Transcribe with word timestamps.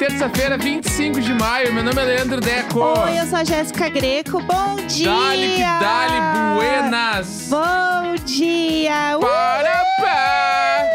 terça-feira, 0.00 0.56
25 0.56 1.20
de 1.20 1.34
maio. 1.34 1.74
Meu 1.74 1.84
nome 1.84 2.00
é 2.00 2.04
Leandro 2.06 2.40
Deco. 2.40 2.80
Oi, 2.80 3.20
eu 3.20 3.26
sou 3.26 3.38
a 3.38 3.44
Jéssica 3.44 3.86
Greco. 3.90 4.40
Bom 4.40 4.76
dia! 4.88 5.04
Dali 5.04 5.48
que 5.56 5.62
dali, 5.62 6.56
buenas. 6.56 7.48
Bom 7.50 8.24
dia! 8.24 9.18
Para, 9.20 9.84
pá. 10.00 10.86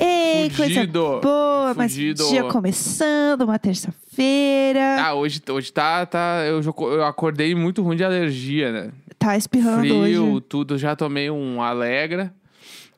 Ei, 0.00 0.48
Fugido. 0.48 1.02
coisa 1.02 1.20
boa, 1.20 1.74
mas 1.74 1.92
Fugido. 1.92 2.26
dia 2.30 2.44
começando, 2.44 3.42
uma 3.42 3.58
terça-feira. 3.58 4.96
Ah, 4.98 5.12
hoje, 5.12 5.42
hoje 5.50 5.70
tá, 5.70 6.06
tá 6.06 6.42
eu, 6.46 6.62
eu 6.62 7.04
acordei 7.04 7.54
muito 7.54 7.82
ruim 7.82 7.98
de 7.98 8.04
alergia, 8.04 8.72
né? 8.72 8.90
Tá 9.18 9.36
espirrando 9.36 9.80
Frio, 9.80 10.24
hoje. 10.24 10.40
tudo. 10.48 10.78
Já 10.78 10.96
tomei 10.96 11.30
um 11.30 11.60
Alegra. 11.60 12.32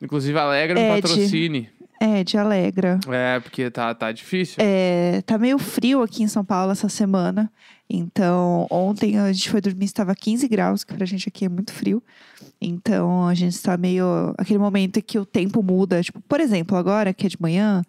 Inclusive, 0.01 0.39
Alegra 0.39 0.79
me 0.79 0.85
Ed. 0.85 1.01
patrocine. 1.01 1.69
É, 1.99 2.23
de 2.23 2.37
Alegra. 2.37 2.99
É, 3.09 3.39
porque 3.39 3.69
tá, 3.69 3.93
tá 3.93 4.11
difícil. 4.11 4.55
É, 4.59 5.21
tá 5.25 5.37
meio 5.37 5.57
frio 5.57 6.01
aqui 6.01 6.23
em 6.23 6.27
São 6.27 6.45
Paulo 6.45 6.71
essa 6.71 6.87
semana. 6.87 7.51
Então, 7.89 8.67
ontem 8.69 9.17
a 9.17 9.31
gente 9.33 9.49
foi 9.49 9.59
dormir, 9.59 9.85
estava 9.85 10.15
15 10.15 10.47
graus, 10.47 10.83
que 10.83 10.93
pra 10.93 11.05
gente 11.05 11.27
aqui 11.27 11.45
é 11.45 11.49
muito 11.49 11.73
frio. 11.73 12.01
Então, 12.61 13.27
a 13.27 13.33
gente 13.33 13.53
está 13.53 13.75
meio. 13.75 14.33
aquele 14.37 14.59
momento 14.59 14.99
em 14.99 15.01
que 15.01 15.19
o 15.19 15.25
tempo 15.25 15.61
muda. 15.61 16.01
Tipo, 16.01 16.21
por 16.21 16.39
exemplo, 16.39 16.77
agora 16.77 17.13
que 17.13 17.25
é 17.25 17.29
de 17.29 17.41
manhã, 17.41 17.81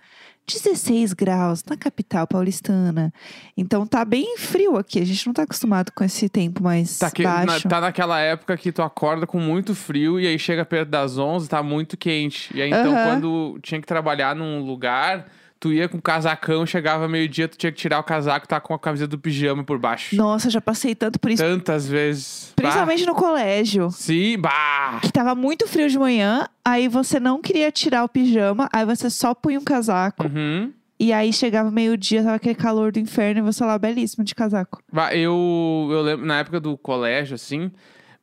16 0.53 1.13
graus 1.13 1.63
na 1.69 1.77
capital 1.77 2.27
paulistana. 2.27 3.13
Então, 3.57 3.87
tá 3.87 4.05
bem 4.05 4.37
frio 4.37 4.77
aqui. 4.77 4.99
A 5.01 5.05
gente 5.05 5.27
não 5.27 5.33
tá 5.35 5.43
acostumado 5.43 5.93
com 5.93 6.03
esse 6.05 6.29
tempo 6.29 6.63
mais 6.63 6.99
Tá, 6.99 7.11
que- 7.11 7.23
na- 7.23 7.47
baixo. 7.47 7.69
tá 7.69 7.81
naquela 7.81 8.19
época 8.21 8.57
que 8.57 8.73
tu 8.73 8.83
acorda 8.83 9.27
com 9.27 9.39
muito 9.39 9.75
frio 9.75 10.19
e 10.21 10.27
aí 10.27 10.39
chega 10.39 10.65
perto 10.65 10.89
das 10.89 11.19
11, 11.19 11.49
tá 11.49 11.63
muito 11.63 11.97
quente. 11.97 12.51
E 12.57 12.63
aí 12.63 12.69
então 12.71 12.93
quando 12.93 13.59
tinha 13.63 13.81
que 13.81 13.87
trabalhar 13.87 14.35
num 14.35 14.61
lugar, 14.65 15.27
tu 15.61 15.73
ia 15.73 15.89
com 15.89 15.99
o 15.99 16.03
casacão, 16.03 16.65
chegava 16.65 17.07
meio-dia, 17.07 17.47
tu 17.47 17.57
tinha 17.59 17.71
que 17.71 17.79
tirar 17.79 18.01
o 18.01 18.03
casaco, 18.03 18.49
tá 18.49 18.59
com 18.59 18.73
a 18.73 18.79
camisa 18.79 19.07
do 19.07 19.19
pijama 19.19 19.63
por 19.63 19.79
baixo. 19.79 20.17
Nossa, 20.17 20.49
já 20.49 20.61
passei 20.61 20.95
tanto 20.95 21.21
por 21.21 21.31
isso. 21.31 21.43
Tantas 21.43 21.87
vezes. 21.87 22.53
Principalmente 22.57 23.05
no 23.05 23.15
colégio. 23.15 23.85
Bah. 23.85 23.91
Sim, 23.91 24.39
bah. 24.39 25.01
Que 25.03 25.13
tava 25.13 25.35
muito 25.35 25.69
frio 25.69 25.89
de 25.89 25.99
manhã, 25.99 26.49
aí 26.65 26.89
você 26.89 27.21
não 27.21 27.43
queria 27.43 27.71
tirar 27.71 28.03
o 28.03 28.09
pijama, 28.09 28.69
aí 28.73 28.87
você 28.87 29.11
só 29.11 29.35
punha 29.35 29.61
um 29.61 29.65
casaco. 29.65 30.25
Uhum. 30.27 30.73
E 30.99 31.13
aí 31.13 31.33
chegava 31.33 31.71
meio-dia, 31.71 32.23
tava 32.23 32.37
aquele 32.37 32.55
calor 32.55 32.93
do 32.93 32.99
inferno 32.99 33.41
e 33.41 33.43
você 33.43 33.65
lá 33.65 33.79
belíssimo 33.79 34.25
de 34.25 34.35
casaco. 34.35 34.83
Bah, 34.93 35.15
Eu, 35.15 35.89
eu 35.91 36.03
lembro, 36.03 36.27
na 36.27 36.39
época 36.39 36.59
do 36.61 36.77
colégio, 36.77 37.35
assim, 37.35 37.71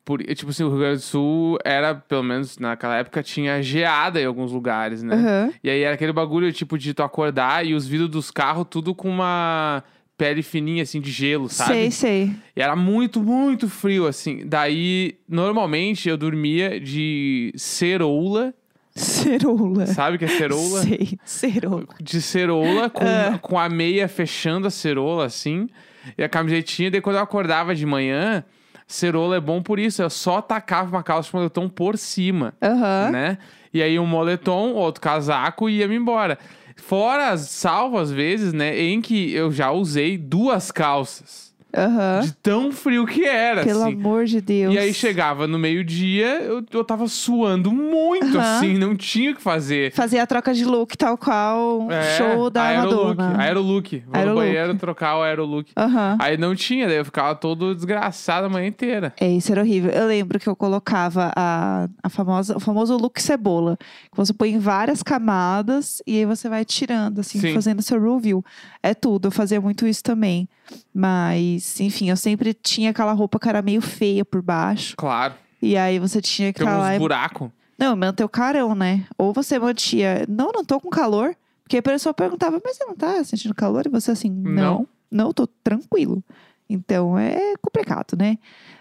por, 0.08 0.22
tipo 0.22 0.50
assim, 0.50 0.64
o 0.64 0.70
Rio 0.70 0.78
Grande 0.78 0.96
do 0.96 1.02
Sul 1.02 1.58
era, 1.62 1.94
pelo 1.94 2.22
menos 2.22 2.56
naquela 2.56 2.96
época, 2.96 3.22
tinha 3.22 3.62
geada 3.62 4.18
em 4.18 4.24
alguns 4.24 4.50
lugares, 4.50 5.02
né? 5.02 5.14
Aham. 5.14 5.52
E 5.62 5.68
aí 5.68 5.82
era 5.82 5.94
aquele 5.96 6.14
bagulho, 6.14 6.50
tipo, 6.50 6.78
de 6.78 6.94
tu 6.94 7.02
acordar 7.02 7.66
e 7.66 7.74
os 7.74 7.86
vidros 7.86 8.08
dos 8.08 8.30
carros 8.30 8.66
tudo 8.70 8.94
com 8.94 9.10
uma 9.10 9.84
pele 10.16 10.42
fininha, 10.42 10.82
assim, 10.82 10.98
de 10.98 11.10
gelo, 11.10 11.50
sabe? 11.50 11.74
Sei, 11.74 11.90
sei. 11.90 12.30
E 12.56 12.62
era 12.62 12.74
muito, 12.74 13.22
muito 13.22 13.68
frio, 13.68 14.06
assim. 14.06 14.46
Daí, 14.46 15.18
normalmente, 15.28 16.08
eu 16.08 16.16
dormia 16.16 16.80
de 16.80 17.52
ceroula. 17.54 18.54
Ceroula. 18.96 19.84
Sabe 19.88 20.16
o 20.16 20.18
que 20.18 20.24
é 20.24 20.28
ceroula? 20.28 20.80
Sei, 20.84 21.18
ceroula. 21.22 21.86
De 22.00 22.22
ceroula, 22.22 22.88
com, 22.88 23.04
Ah. 23.04 23.38
com 23.42 23.58
a 23.58 23.68
meia 23.68 24.08
fechando 24.08 24.66
a 24.66 24.70
ceroula, 24.70 25.26
assim. 25.26 25.68
E 26.16 26.24
a 26.24 26.28
camisetinha. 26.30 26.90
Daí, 26.90 27.02
quando 27.02 27.16
eu 27.16 27.22
acordava 27.22 27.74
de 27.74 27.84
manhã, 27.84 28.42
ceroula 28.88 29.36
é 29.36 29.40
bom 29.40 29.62
por 29.62 29.78
isso. 29.78 30.02
Eu 30.02 30.10
só 30.10 30.40
tacava 30.40 30.96
uma 30.96 31.02
calça 31.02 31.28
de 31.28 31.36
moletom 31.36 31.68
por 31.68 31.96
cima 31.96 32.54
Aham. 32.60 33.10
né? 33.12 33.38
E 33.72 33.82
aí 33.82 33.98
um 33.98 34.06
moletom, 34.06 34.72
outro 34.72 35.00
casaco 35.00 35.68
e 35.68 35.76
ia-me 35.78 35.94
embora. 35.94 36.38
Fora, 36.74 37.36
salvo 37.36 37.98
às 37.98 38.10
vezes, 38.10 38.52
né, 38.52 38.80
em 38.80 39.00
que 39.00 39.32
eu 39.34 39.52
já 39.52 39.70
usei 39.70 40.16
duas 40.16 40.70
calças. 40.70 41.47
Aham. 41.76 42.20
De 42.22 42.32
tão 42.32 42.72
frio 42.72 43.06
que 43.06 43.24
era, 43.24 43.62
Pelo 43.62 43.82
assim. 43.82 43.92
amor 43.92 44.24
de 44.24 44.40
Deus. 44.40 44.74
E 44.74 44.78
aí 44.78 44.94
chegava 44.94 45.46
no 45.46 45.58
meio-dia, 45.58 46.40
eu, 46.40 46.64
eu 46.72 46.82
tava 46.84 47.06
suando 47.08 47.70
muito, 47.70 48.38
Aham. 48.38 48.56
assim, 48.56 48.78
não 48.78 48.96
tinha 48.96 49.32
o 49.32 49.34
que 49.34 49.42
fazer. 49.42 49.92
Fazer 49.92 50.18
a 50.18 50.26
troca 50.26 50.54
de 50.54 50.64
look 50.64 50.96
tal 50.96 51.18
qual 51.18 51.90
É, 51.90 52.16
show 52.16 52.48
da 52.48 52.62
aerolook, 52.64 53.16
Madonna. 53.18 53.42
Aerolook. 53.42 54.02
Vou 54.06 54.16
Aerolook. 54.16 54.46
no 54.46 54.52
banheiro 54.52 54.74
trocar 54.78 55.16
o 55.18 55.22
aerolook. 55.22 55.70
Aham. 55.76 56.16
Aí 56.20 56.36
não 56.38 56.54
tinha, 56.54 56.86
daí 56.86 56.96
eu 56.96 57.04
ficava 57.04 57.34
todo 57.34 57.74
desgraçado 57.74 58.46
a 58.46 58.48
manhã 58.48 58.66
inteira. 58.66 59.12
É, 59.20 59.28
isso 59.30 59.52
era 59.52 59.60
horrível. 59.60 59.90
Eu 59.90 60.06
lembro 60.06 60.38
que 60.38 60.48
eu 60.48 60.56
colocava 60.56 61.30
a, 61.36 61.86
a 62.02 62.08
famosa, 62.08 62.56
o 62.56 62.60
famoso 62.60 62.96
look 62.96 63.20
cebola. 63.20 63.76
Que 64.10 64.16
você 64.16 64.32
põe 64.32 64.52
em 64.54 64.58
várias 64.58 65.02
camadas 65.02 66.02
e 66.06 66.16
aí 66.18 66.24
você 66.24 66.48
vai 66.48 66.64
tirando, 66.64 67.20
assim, 67.20 67.38
Sim. 67.38 67.52
fazendo 67.54 67.82
seu 67.82 68.00
review. 68.00 68.42
É 68.88 68.94
tudo. 68.94 69.28
Eu 69.28 69.30
fazia 69.30 69.60
muito 69.60 69.86
isso 69.86 70.02
também. 70.02 70.48
Mas, 70.94 71.78
enfim, 71.80 72.08
eu 72.08 72.16
sempre 72.16 72.54
tinha 72.54 72.90
aquela 72.90 73.12
roupa 73.12 73.38
que 73.38 73.48
era 73.48 73.60
meio 73.60 73.80
feia 73.82 74.24
por 74.24 74.40
baixo. 74.40 74.94
Claro. 74.96 75.34
E 75.60 75.76
aí 75.76 75.98
você 75.98 76.20
tinha 76.22 76.52
que 76.52 76.60
Tem 76.60 76.68
lá. 76.68 76.92
uns 76.92 76.98
buracos. 76.98 77.50
Não, 77.78 77.94
manter 77.94 78.24
o 78.24 78.28
carão, 78.28 78.74
né? 78.74 79.04
Ou 79.16 79.32
você 79.32 79.58
mantinha, 79.58 80.24
não, 80.28 80.50
não 80.52 80.64
tô 80.64 80.80
com 80.80 80.88
calor. 80.88 81.36
Porque 81.62 81.76
a 81.76 81.82
pessoa 81.82 82.14
perguntava, 82.14 82.60
mas 82.64 82.76
você 82.76 82.84
não 82.86 82.94
tá 82.96 83.22
sentindo 83.24 83.54
calor? 83.54 83.84
E 83.86 83.90
você 83.90 84.10
assim, 84.10 84.30
Não. 84.30 84.52
não, 84.52 84.88
não, 85.10 85.32
tô 85.34 85.46
tranquilo. 85.46 86.24
Então 86.68 87.18
é 87.18 87.54
complicado, 87.60 88.16
né? 88.16 88.38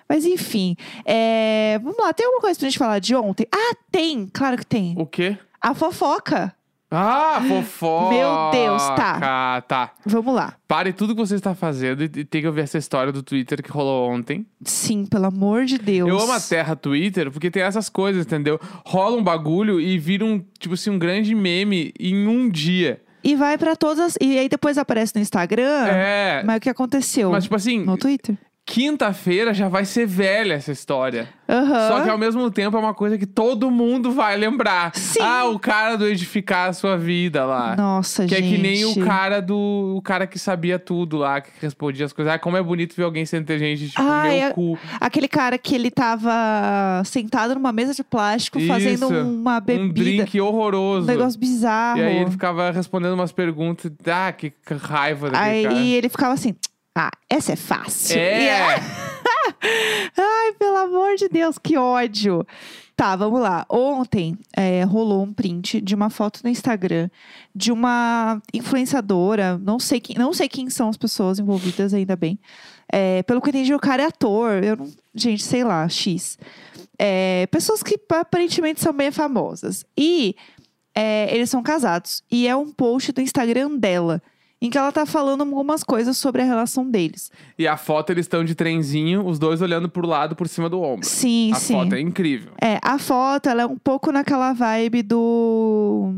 Mas 0.07 0.25
enfim, 0.25 0.75
é, 1.05 1.77
vamos 1.83 1.97
lá, 1.99 2.13
tem 2.13 2.25
alguma 2.25 2.41
coisa 2.41 2.57
pra 2.57 2.69
gente 2.69 2.79
falar 2.79 2.99
de 2.99 3.13
ontem? 3.13 3.45
Ah, 3.53 3.75
tem, 3.91 4.25
claro 4.27 4.57
que 4.57 4.65
tem. 4.65 4.95
O 4.97 5.05
quê? 5.05 5.37
A 5.61 5.73
fofoca. 5.73 6.55
Ah, 6.89 7.41
fofoca! 7.47 8.09
Meu 8.15 8.51
Deus, 8.51 8.81
tá. 8.95 9.61
Tá. 9.61 9.91
Vamos 10.05 10.33
lá. 10.33 10.55
Pare 10.67 10.93
tudo 10.93 11.13
que 11.13 11.19
você 11.21 11.35
está 11.35 11.53
fazendo 11.53 12.03
e 12.03 12.07
tem 12.07 12.41
que 12.41 12.47
ouvir 12.47 12.61
essa 12.61 12.77
história 12.77 13.11
do 13.11 13.21
Twitter 13.21 13.61
que 13.61 13.69
rolou 13.69 14.09
ontem. 14.09 14.45
Sim, 14.63 15.05
pelo 15.05 15.25
amor 15.25 15.65
de 15.65 15.77
Deus. 15.77 16.09
Eu 16.09 16.19
amo 16.19 16.31
a 16.31 16.39
terra 16.39 16.75
Twitter 16.75 17.29
porque 17.31 17.51
tem 17.51 17.63
essas 17.63 17.89
coisas, 17.89 18.25
entendeu? 18.25 18.59
Rola 18.85 19.17
um 19.17 19.23
bagulho 19.23 19.79
e 19.81 19.97
vira 19.99 20.23
um, 20.23 20.43
tipo 20.59 20.75
assim, 20.75 20.89
um 20.89 20.99
grande 20.99 21.35
meme 21.35 21.93
em 21.99 22.27
um 22.27 22.49
dia. 22.49 23.01
E 23.23 23.35
vai 23.35 23.57
pra 23.57 23.75
todas. 23.75 24.15
E 24.21 24.37
aí 24.39 24.47
depois 24.47 24.77
aparece 24.77 25.13
no 25.15 25.21
Instagram. 25.21 25.87
É. 25.87 26.43
Mas 26.45 26.57
o 26.57 26.61
que 26.61 26.69
aconteceu? 26.69 27.31
Mas, 27.31 27.43
tipo 27.43 27.55
assim, 27.55 27.83
No 27.83 27.97
Twitter. 27.97 28.37
Quinta-feira 28.67 29.53
já 29.53 29.69
vai 29.69 29.85
ser 29.85 30.05
velha 30.05 30.55
essa 30.55 30.73
história. 30.73 31.29
Aham. 31.47 31.87
Só 31.87 32.01
que 32.01 32.09
ao 32.09 32.17
mesmo 32.17 32.51
tempo 32.51 32.75
é 32.75 32.79
uma 32.79 32.93
coisa 32.93 33.17
que 33.17 33.25
todo 33.25 33.71
mundo 33.71 34.11
vai 34.11 34.35
lembrar. 34.35 34.91
Sim. 34.93 35.21
Ah, 35.21 35.45
o 35.45 35.57
cara 35.57 35.95
do 35.95 36.05
edificar 36.05 36.67
a 36.69 36.73
sua 36.73 36.97
vida 36.97 37.45
lá. 37.45 37.77
Nossa, 37.77 38.25
Que 38.25 38.35
gente. 38.35 38.45
é 38.45 38.49
que 38.57 38.61
nem 38.61 38.83
o 38.85 39.05
cara 39.05 39.41
do. 39.41 39.95
O 39.97 40.01
cara 40.01 40.27
que 40.27 40.37
sabia 40.37 40.77
tudo 40.77 41.15
lá, 41.17 41.39
que 41.39 41.49
respondia 41.61 42.05
as 42.05 42.11
coisas. 42.11 42.33
Ah, 42.33 42.37
como 42.37 42.57
é 42.57 42.61
bonito 42.61 42.93
ver 42.93 43.03
alguém 43.03 43.25
ser 43.25 43.39
inteligente, 43.41 43.87
tipo, 43.89 44.01
Ah, 44.01 44.23
meu 44.23 44.31
é- 44.33 44.51
cu. 44.51 44.77
Aquele 44.99 45.29
cara 45.29 45.57
que 45.57 45.73
ele 45.73 45.89
tava 45.89 47.01
sentado 47.05 47.55
numa 47.55 47.71
mesa 47.71 47.93
de 47.93 48.03
plástico 48.03 48.59
fazendo 48.67 49.05
Isso. 49.05 49.21
uma 49.21 49.61
bebida. 49.61 49.85
Um 49.85 49.93
drink 49.93 50.41
Um 50.41 50.45
horroroso. 50.45 51.07
negócio 51.07 51.39
bizarro. 51.39 51.99
E 51.99 52.03
aí 52.03 52.17
ele 52.17 52.31
ficava 52.31 52.69
respondendo 52.71 53.13
umas 53.13 53.31
perguntas. 53.31 53.89
Ah, 54.05 54.33
que 54.33 54.49
que 54.49 54.73
raiva 54.73 55.29
daquele 55.29 55.49
Aí 55.49 55.63
cara. 55.63 55.79
ele 55.79 56.09
ficava 56.09 56.33
assim. 56.33 56.53
Ah, 56.99 57.11
essa 57.29 57.53
é 57.53 57.55
fácil. 57.55 58.17
É. 58.17 58.43
E 58.43 58.49
aí- 58.49 58.81
Ai, 60.17 60.53
pelo 60.57 60.77
amor 60.77 61.15
de 61.15 61.29
Deus, 61.29 61.57
que 61.57 61.77
ódio. 61.77 62.45
Tá, 62.95 63.15
vamos 63.15 63.39
lá. 63.39 63.65
Ontem 63.69 64.35
é, 64.55 64.83
rolou 64.83 65.21
um 65.23 65.31
print 65.31 65.79
de 65.79 65.93
uma 65.93 66.09
foto 66.09 66.39
no 66.43 66.49
Instagram 66.49 67.09
de 67.55 67.71
uma 67.71 68.41
influenciadora. 68.51 69.57
Não 69.59 69.79
sei 69.79 69.99
quem, 69.99 70.15
não 70.17 70.33
sei 70.33 70.49
quem 70.49 70.69
são 70.69 70.89
as 70.89 70.97
pessoas 70.97 71.37
envolvidas, 71.37 71.93
ainda 71.93 72.15
bem. 72.15 72.39
É, 72.91 73.21
pelo 73.23 73.39
que 73.41 73.47
eu 73.47 73.51
entendi, 73.51 73.73
o 73.75 73.79
cara 73.79 74.01
é 74.03 74.05
ator. 74.07 74.63
Eu 74.63 74.77
não, 74.77 74.89
gente, 75.13 75.43
sei 75.43 75.63
lá, 75.63 75.87
X. 75.87 76.39
É, 76.97 77.47
pessoas 77.51 77.83
que 77.83 77.99
aparentemente 78.09 78.81
são 78.81 78.91
bem 78.93 79.11
famosas. 79.11 79.85
E 79.95 80.35
é, 80.95 81.27
eles 81.35 81.49
são 81.51 81.61
casados. 81.61 82.23
E 82.31 82.47
é 82.47 82.55
um 82.55 82.71
post 82.71 83.11
do 83.11 83.21
Instagram 83.21 83.77
dela. 83.77 84.19
Em 84.59 84.71
que 84.71 84.77
ela 84.77 84.91
tá 84.91 85.05
falando 85.05 85.41
algumas 85.41 85.83
coisas 85.83 86.17
sobre 86.17 86.41
a 86.41 86.45
relação 86.45 86.89
deles. 86.89 87.31
E 87.59 87.67
a 87.67 87.77
foto 87.77 88.11
eles 88.11 88.25
estão 88.25 88.43
de 88.43 88.55
trenzinho, 88.55 89.25
os 89.25 89.37
dois 89.37 89.61
olhando 89.61 89.87
pro 89.87 90.07
lado 90.07 90.35
por 90.35 90.47
cima 90.47 90.67
do 90.67 90.81
ombro. 90.81 91.05
Sim, 91.05 91.51
a 91.53 91.55
sim. 91.55 91.73
foto 91.73 91.93
é 91.93 92.01
incrível. 92.01 92.53
É, 92.59 92.79
a 92.81 92.97
foto, 92.97 93.49
ela 93.49 93.61
é 93.61 93.65
um 93.65 93.77
pouco 93.77 94.11
naquela 94.11 94.53
vibe 94.53 95.03
do 95.03 96.11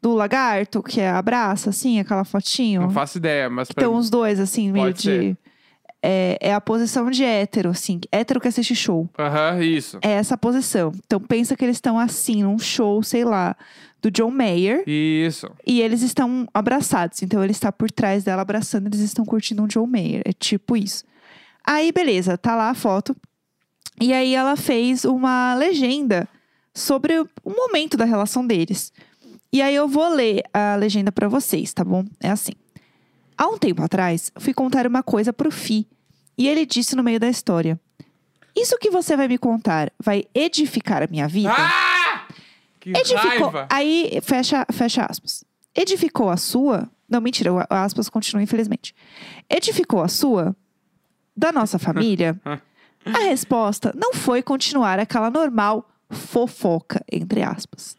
do 0.00 0.12
lagarto, 0.12 0.82
que 0.82 1.00
é 1.00 1.08
abraça, 1.08 1.70
assim, 1.70 1.98
aquela 1.98 2.24
fotinho. 2.24 2.82
Não 2.82 2.90
faço 2.90 3.16
ideia, 3.16 3.48
mas 3.48 3.72
pra... 3.72 3.82
Então 3.82 3.96
os 3.96 4.10
dois, 4.10 4.38
assim, 4.38 4.70
meio 4.70 4.86
Pode 4.86 4.98
de. 4.98 5.02
ser. 5.02 5.38
É, 6.02 6.36
é 6.38 6.54
a 6.54 6.60
posição 6.60 7.10
de 7.10 7.24
hétero, 7.24 7.70
assim. 7.70 7.98
Hétero 8.12 8.38
que 8.38 8.46
assiste 8.46 8.74
show. 8.74 9.08
Aham, 9.18 9.62
isso. 9.62 9.98
É 10.02 10.10
essa 10.10 10.36
posição. 10.36 10.92
Então 11.06 11.18
pensa 11.18 11.56
que 11.56 11.64
eles 11.64 11.78
estão 11.78 11.98
assim, 11.98 12.42
num 12.42 12.58
show, 12.58 13.02
sei 13.02 13.24
lá, 13.24 13.56
do 14.04 14.10
John 14.10 14.30
Mayer. 14.30 14.84
Isso. 14.86 15.50
E 15.66 15.80
eles 15.80 16.02
estão 16.02 16.46
abraçados. 16.52 17.22
Então 17.22 17.42
ele 17.42 17.52
está 17.52 17.72
por 17.72 17.90
trás 17.90 18.22
dela 18.22 18.42
abraçando, 18.42 18.86
eles 18.86 19.00
estão 19.00 19.24
curtindo 19.24 19.62
um 19.62 19.66
John 19.66 19.86
Mayer. 19.86 20.22
É 20.26 20.32
tipo 20.32 20.76
isso. 20.76 21.04
Aí, 21.66 21.90
beleza, 21.90 22.36
tá 22.36 22.54
lá 22.54 22.68
a 22.68 22.74
foto. 22.74 23.16
E 23.98 24.12
aí 24.12 24.34
ela 24.34 24.56
fez 24.56 25.06
uma 25.06 25.54
legenda 25.54 26.28
sobre 26.74 27.18
o 27.18 27.50
momento 27.50 27.96
da 27.96 28.04
relação 28.04 28.46
deles. 28.46 28.92
E 29.50 29.62
aí 29.62 29.74
eu 29.74 29.88
vou 29.88 30.08
ler 30.08 30.42
a 30.52 30.76
legenda 30.76 31.10
pra 31.10 31.26
vocês, 31.26 31.72
tá 31.72 31.82
bom? 31.82 32.04
É 32.20 32.28
assim. 32.28 32.52
Há 33.38 33.48
um 33.48 33.56
tempo 33.56 33.82
atrás, 33.82 34.30
fui 34.36 34.52
contar 34.52 34.86
uma 34.86 35.02
coisa 35.02 35.32
pro 35.32 35.50
Fi. 35.50 35.86
E 36.36 36.46
ele 36.46 36.66
disse 36.66 36.94
no 36.94 37.02
meio 37.02 37.18
da 37.18 37.28
história: 37.28 37.80
Isso 38.54 38.76
que 38.78 38.90
você 38.90 39.16
vai 39.16 39.28
me 39.28 39.38
contar 39.38 39.90
vai 39.98 40.24
edificar 40.34 41.02
a 41.02 41.06
minha 41.06 41.26
vida? 41.26 41.54
Ah! 41.56 41.83
Que 42.84 42.90
Edificou. 42.90 43.48
raiva! 43.48 43.66
Aí, 43.70 44.18
fecha, 44.22 44.66
fecha 44.70 45.06
aspas. 45.08 45.42
Edificou 45.74 46.28
a 46.28 46.36
sua. 46.36 46.90
Não, 47.08 47.18
mentira, 47.18 47.50
aspas 47.70 48.10
continua, 48.10 48.42
infelizmente. 48.42 48.94
Edificou 49.48 50.02
a 50.02 50.08
sua? 50.08 50.54
Da 51.34 51.50
nossa 51.50 51.78
família? 51.78 52.38
a 53.06 53.18
resposta 53.20 53.90
não 53.96 54.12
foi 54.12 54.42
continuar 54.42 54.98
aquela 54.98 55.30
normal 55.30 55.88
fofoca, 56.10 57.02
entre 57.10 57.42
aspas. 57.42 57.96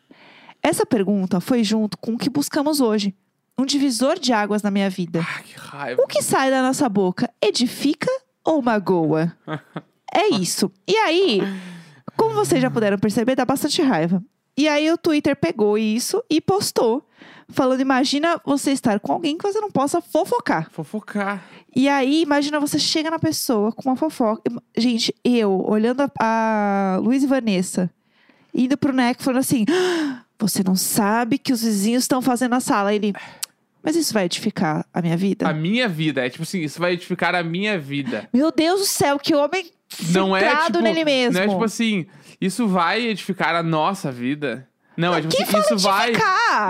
Essa 0.61 0.85
pergunta 0.85 1.39
foi 1.39 1.63
junto 1.63 1.97
com 1.97 2.13
o 2.13 2.17
que 2.17 2.29
buscamos 2.29 2.79
hoje. 2.79 3.15
Um 3.57 3.65
divisor 3.65 4.19
de 4.19 4.33
águas 4.33 4.61
na 4.61 4.69
minha 4.69 4.89
vida. 4.89 5.21
Ah, 5.21 5.41
que 5.41 5.55
raiva. 5.57 6.01
O 6.01 6.07
que 6.07 6.21
sai 6.21 6.51
da 6.51 6.61
nossa 6.61 6.87
boca 6.87 7.27
edifica 7.41 8.09
ou 8.43 8.61
magoa? 8.61 9.35
É 10.13 10.29
isso. 10.29 10.71
E 10.87 10.95
aí, 10.95 11.41
como 12.15 12.35
vocês 12.35 12.61
já 12.61 12.71
puderam 12.71 12.97
perceber, 12.97 13.35
dá 13.35 13.43
bastante 13.43 13.81
raiva. 13.81 14.23
E 14.57 14.67
aí 14.67 14.89
o 14.91 14.97
Twitter 14.97 15.35
pegou 15.35 15.77
isso 15.77 16.23
e 16.29 16.39
postou, 16.39 17.05
falando: 17.49 17.81
imagina 17.81 18.39
você 18.45 18.71
estar 18.71 18.99
com 18.99 19.11
alguém 19.13 19.37
que 19.37 19.43
você 19.43 19.59
não 19.59 19.69
possa 19.69 20.01
fofocar. 20.01 20.69
Fofocar. 20.71 21.43
E 21.75 21.89
aí, 21.89 22.21
imagina 22.21 22.59
você 22.59 22.79
chega 22.79 23.11
na 23.11 23.19
pessoa 23.19 23.71
com 23.71 23.89
uma 23.89 23.95
fofoca. 23.97 24.43
Gente, 24.77 25.13
eu, 25.23 25.63
olhando 25.67 26.01
a, 26.01 26.11
a 26.19 26.97
Luiz 27.01 27.23
e 27.23 27.27
Vanessa, 27.27 27.91
indo 28.53 28.77
pro 28.77 28.93
Neco, 28.93 29.21
falando 29.21 29.39
assim: 29.39 29.65
"Ah, 29.69 30.23
você 30.39 30.63
não 30.63 30.75
sabe 30.75 31.37
que 31.37 31.53
os 31.53 31.61
vizinhos 31.61 32.03
estão 32.03 32.21
fazendo 32.21 32.51
na 32.51 32.59
sala. 32.59 32.93
Ele. 32.93 33.13
Mas 33.81 33.95
isso 33.95 34.13
vai 34.13 34.25
edificar 34.25 34.85
a 34.91 35.01
minha 35.01 35.15
vida? 35.15 35.47
A 35.47 35.53
minha 35.53 35.87
vida. 35.87 36.25
É 36.25 36.29
tipo 36.29 36.43
assim, 36.43 36.61
isso 36.61 36.79
vai 36.79 36.93
edificar 36.93 37.35
a 37.35 37.43
minha 37.43 37.77
vida. 37.77 38.27
Meu 38.33 38.51
Deus 38.51 38.79
do 38.79 38.85
céu, 38.85 39.19
que 39.19 39.35
homem 39.35 39.69
Não 40.09 40.35
é 40.35 40.65
tipo. 40.65 40.79
nele 40.79 41.05
mesmo. 41.05 41.33
Não 41.33 41.41
é 41.41 41.47
tipo 41.47 41.63
assim, 41.63 42.07
isso 42.39 42.67
vai 42.67 43.01
edificar 43.07 43.55
a 43.55 43.63
nossa 43.63 44.11
vida. 44.11 44.67
Não, 44.97 45.13
é 45.13 45.21
tipo 45.21 45.35
Quem 45.35 45.45
assim, 45.45 45.59
isso 45.59 45.77
vai. 45.79 46.13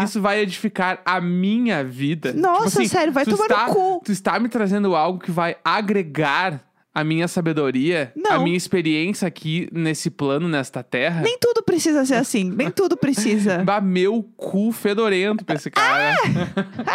Isso 0.03 0.19
vai 0.21 0.39
edificar 0.39 0.99
a 1.05 1.21
minha 1.21 1.83
vida. 1.83 2.33
Nossa, 2.33 2.69
Tipo 2.69 2.79
assim, 2.79 2.87
sério, 2.87 3.13
vai 3.13 3.23
tomar 3.23 3.45
está, 3.45 3.67
no 3.67 3.73
cu. 3.73 4.01
Tu 4.03 4.11
está 4.11 4.39
me 4.39 4.49
trazendo 4.49 4.95
algo 4.95 5.19
que 5.19 5.29
vai 5.29 5.55
agregar 5.63 6.61
a 6.93 7.03
minha 7.03 7.27
sabedoria, 7.27 8.13
a 8.25 8.35
Não. 8.35 8.43
minha 8.43 8.55
experiência 8.55 9.27
aqui 9.27 9.67
nesse 9.71 10.09
plano, 10.09 10.47
nesta 10.47 10.81
terra. 10.81 11.21
Nem 11.21 11.37
tudo 11.37 11.61
precisa 11.61 12.05
ser 12.05 12.15
assim. 12.15 12.49
Nem 12.49 12.71
tudo 12.71 12.95
precisa. 12.95 13.61
Bah, 13.65 13.81
meu 13.81 14.23
cu 14.37 14.71
fedorento 14.71 15.43
pra 15.43 15.55
esse 15.55 15.69
cara. 15.69 16.15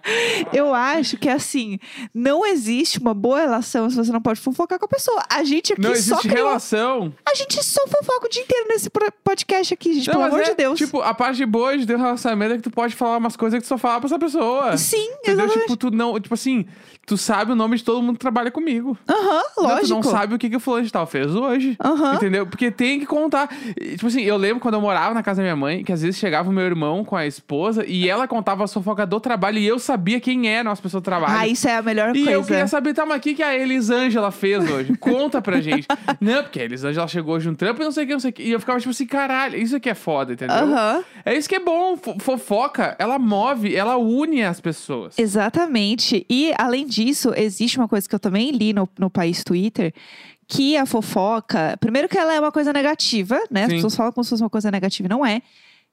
Eu 0.52 0.74
acho 0.74 1.16
que 1.16 1.28
assim, 1.28 1.78
não 2.14 2.44
existe 2.46 2.98
uma 2.98 3.14
boa 3.14 3.40
relação 3.40 3.88
se 3.90 3.96
você 3.96 4.12
não 4.12 4.20
pode 4.20 4.40
fofocar 4.40 4.78
com 4.78 4.84
a 4.84 4.88
pessoa. 4.88 5.22
A 5.30 5.44
gente 5.44 5.72
aqui 5.72 5.82
Não 5.82 5.90
só 5.90 5.96
existe 5.96 6.28
criou... 6.28 6.46
relação. 6.48 7.14
A 7.26 7.34
gente 7.34 7.62
só 7.64 7.86
fofoca 7.86 8.26
o 8.26 8.30
dia 8.30 8.42
inteiro 8.42 8.66
nesse 8.68 8.90
podcast 9.24 9.74
aqui, 9.74 9.94
gente. 9.94 10.08
Não, 10.08 10.14
pelo 10.14 10.24
amor 10.26 10.40
é, 10.40 10.44
de 10.50 10.54
Deus. 10.54 10.78
Tipo, 10.78 11.00
a 11.00 11.14
parte 11.14 11.44
boa 11.46 11.76
de 11.76 11.86
ter 11.86 11.96
um 11.96 12.00
relacionamento 12.00 12.54
é 12.54 12.56
que 12.56 12.62
tu 12.62 12.70
pode 12.70 12.94
falar 12.94 13.16
umas 13.18 13.36
coisas 13.36 13.58
que 13.58 13.64
tu 13.64 13.68
só 13.68 13.78
fala 13.78 14.00
pra 14.00 14.06
essa 14.06 14.18
pessoa. 14.18 14.76
Sim, 14.76 14.96
Entendeu? 15.20 15.46
exatamente. 15.46 15.60
Tipo, 15.62 15.76
tu 15.76 15.90
não. 15.90 16.18
Tipo 16.20 16.34
assim, 16.34 16.66
tu 17.06 17.16
sabe 17.16 17.52
o 17.52 17.54
nome 17.54 17.76
de 17.76 17.84
todo 17.84 18.00
mundo 18.02 18.14
que 18.14 18.20
trabalha 18.20 18.50
comigo. 18.50 18.96
Aham, 19.08 19.18
Não, 19.34 19.42
tu 19.54 19.62
lógico. 19.62 19.88
não 19.94 20.02
sabe 20.02 20.34
o 20.34 20.38
que, 20.38 20.48
que 20.48 20.56
o 20.56 20.60
fulano 20.60 20.84
de 20.84 20.92
tal 20.92 21.06
fez 21.06 21.34
hoje. 21.34 21.76
Aham. 21.82 22.14
Entendeu? 22.14 22.46
Porque 22.46 22.70
tem 22.70 23.00
que 23.00 23.06
contar. 23.06 23.48
E, 23.80 23.92
Tipo 23.92 24.06
assim, 24.06 24.22
eu 24.22 24.36
lembro 24.36 24.60
quando 24.60 24.74
eu 24.74 24.80
morava 24.80 25.12
na 25.14 25.22
casa 25.22 25.38
da 25.38 25.42
minha 25.42 25.56
mãe, 25.56 25.82
que 25.84 25.92
às 25.92 26.00
vezes 26.02 26.18
chegava 26.18 26.48
o 26.48 26.52
meu 26.52 26.64
irmão 26.64 27.04
com 27.04 27.16
a 27.16 27.26
esposa 27.26 27.84
e 27.86 28.08
ela 28.08 28.26
contava 28.28 28.64
a 28.64 28.68
fofoca 28.68 29.04
do 29.06 29.18
trabalho 29.20 29.58
e 29.58 29.66
eu 29.66 29.78
sabia 29.78 30.20
quem 30.20 30.48
eram 30.48 30.70
as 30.70 30.80
pessoas 30.80 31.02
do 31.02 31.04
trabalho. 31.04 31.34
Ah, 31.36 31.46
isso 31.46 31.68
é 31.68 31.76
a 31.76 31.82
melhor 31.82 32.10
E 32.16 32.20
coisa. 32.24 32.30
eu 32.30 32.44
queria 32.44 32.66
saber, 32.66 32.94
tá, 32.94 33.04
mas 33.04 33.18
o 33.18 33.20
que, 33.20 33.34
que 33.34 33.42
a 33.42 33.56
Elisângela 33.56 34.30
fez 34.30 34.68
hoje? 34.70 34.96
Conta 34.96 35.42
pra 35.42 35.60
gente. 35.60 35.86
não, 36.20 36.42
porque 36.42 36.60
a 36.60 36.64
Elisângela 36.64 37.06
chegou 37.08 37.34
hoje 37.34 37.48
um 37.48 37.54
trampo 37.54 37.82
e 37.82 37.84
não 37.84 37.92
sei 37.92 38.04
o 38.04 38.06
que, 38.06 38.12
não 38.12 38.20
sei 38.20 38.30
o 38.30 38.32
que. 38.32 38.42
E 38.42 38.52
eu 38.52 38.60
ficava 38.60 38.78
tipo 38.78 38.90
assim, 38.90 39.06
caralho, 39.06 39.56
isso 39.58 39.76
aqui 39.76 39.88
é 39.90 39.94
foda, 39.94 40.32
entendeu? 40.32 40.56
Aham, 40.56 41.02
É 41.24 41.36
isso 41.36 41.48
que 41.48 41.56
é 41.56 41.60
bom. 41.60 41.96
Fo- 41.96 42.16
Fofoca, 42.20 42.96
ela 42.98 43.18
move, 43.18 43.74
ela 43.74 43.96
une 43.96 44.42
as 44.42 44.60
pessoas. 44.60 45.18
exatamente. 45.18 46.24
E, 46.28 46.52
além 46.58 46.86
disso, 46.94 47.32
existe 47.36 47.78
uma 47.78 47.88
coisa 47.88 48.08
que 48.08 48.14
eu 48.14 48.20
também 48.20 48.50
li 48.50 48.72
no, 48.72 48.88
no 48.98 49.08
país 49.10 49.42
Twitter, 49.42 49.92
que 50.46 50.76
a 50.76 50.84
fofoca... 50.84 51.76
Primeiro 51.80 52.08
que 52.08 52.18
ela 52.18 52.34
é 52.34 52.40
uma 52.40 52.52
coisa 52.52 52.72
negativa, 52.72 53.40
né? 53.50 53.64
As 53.64 53.68
Sim. 53.70 53.76
pessoas 53.76 53.96
falam 53.96 54.12
como 54.12 54.24
se 54.24 54.30
fosse 54.30 54.42
uma 54.42 54.50
coisa 54.50 54.70
negativa 54.70 55.06
e 55.06 55.10
não 55.10 55.24
é. 55.24 55.40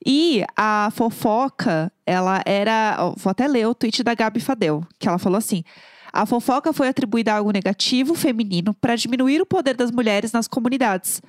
E 0.05 0.43
a 0.55 0.89
fofoca, 0.93 1.91
ela 2.05 2.41
era... 2.45 2.97
Vou 3.17 3.31
até 3.31 3.47
ler 3.47 3.67
o 3.67 3.75
tweet 3.75 4.03
da 4.03 4.13
Gabi 4.13 4.39
Fadel, 4.39 4.83
que 4.99 5.07
ela 5.07 5.17
falou 5.17 5.37
assim... 5.37 5.63
A 6.11 6.25
fofoca 6.25 6.73
foi 6.73 6.87
atribuída 6.87 7.31
a 7.31 7.37
algo 7.37 7.51
negativo, 7.51 8.15
feminino, 8.15 8.73
para 8.73 8.95
diminuir 8.95 9.43
o 9.43 9.45
poder 9.45 9.75
das 9.75 9.91
mulheres 9.91 10.31
nas 10.31 10.47
comunidades. 10.47 11.21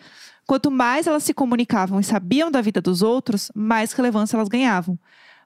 Quanto 0.46 0.70
mais 0.70 1.06
elas 1.06 1.22
se 1.22 1.34
comunicavam 1.34 2.00
e 2.00 2.02
sabiam 2.02 2.50
da 2.50 2.62
vida 2.62 2.80
dos 2.80 3.02
outros, 3.02 3.52
mais 3.54 3.92
relevância 3.92 4.36
elas 4.36 4.48
ganhavam. 4.48 4.98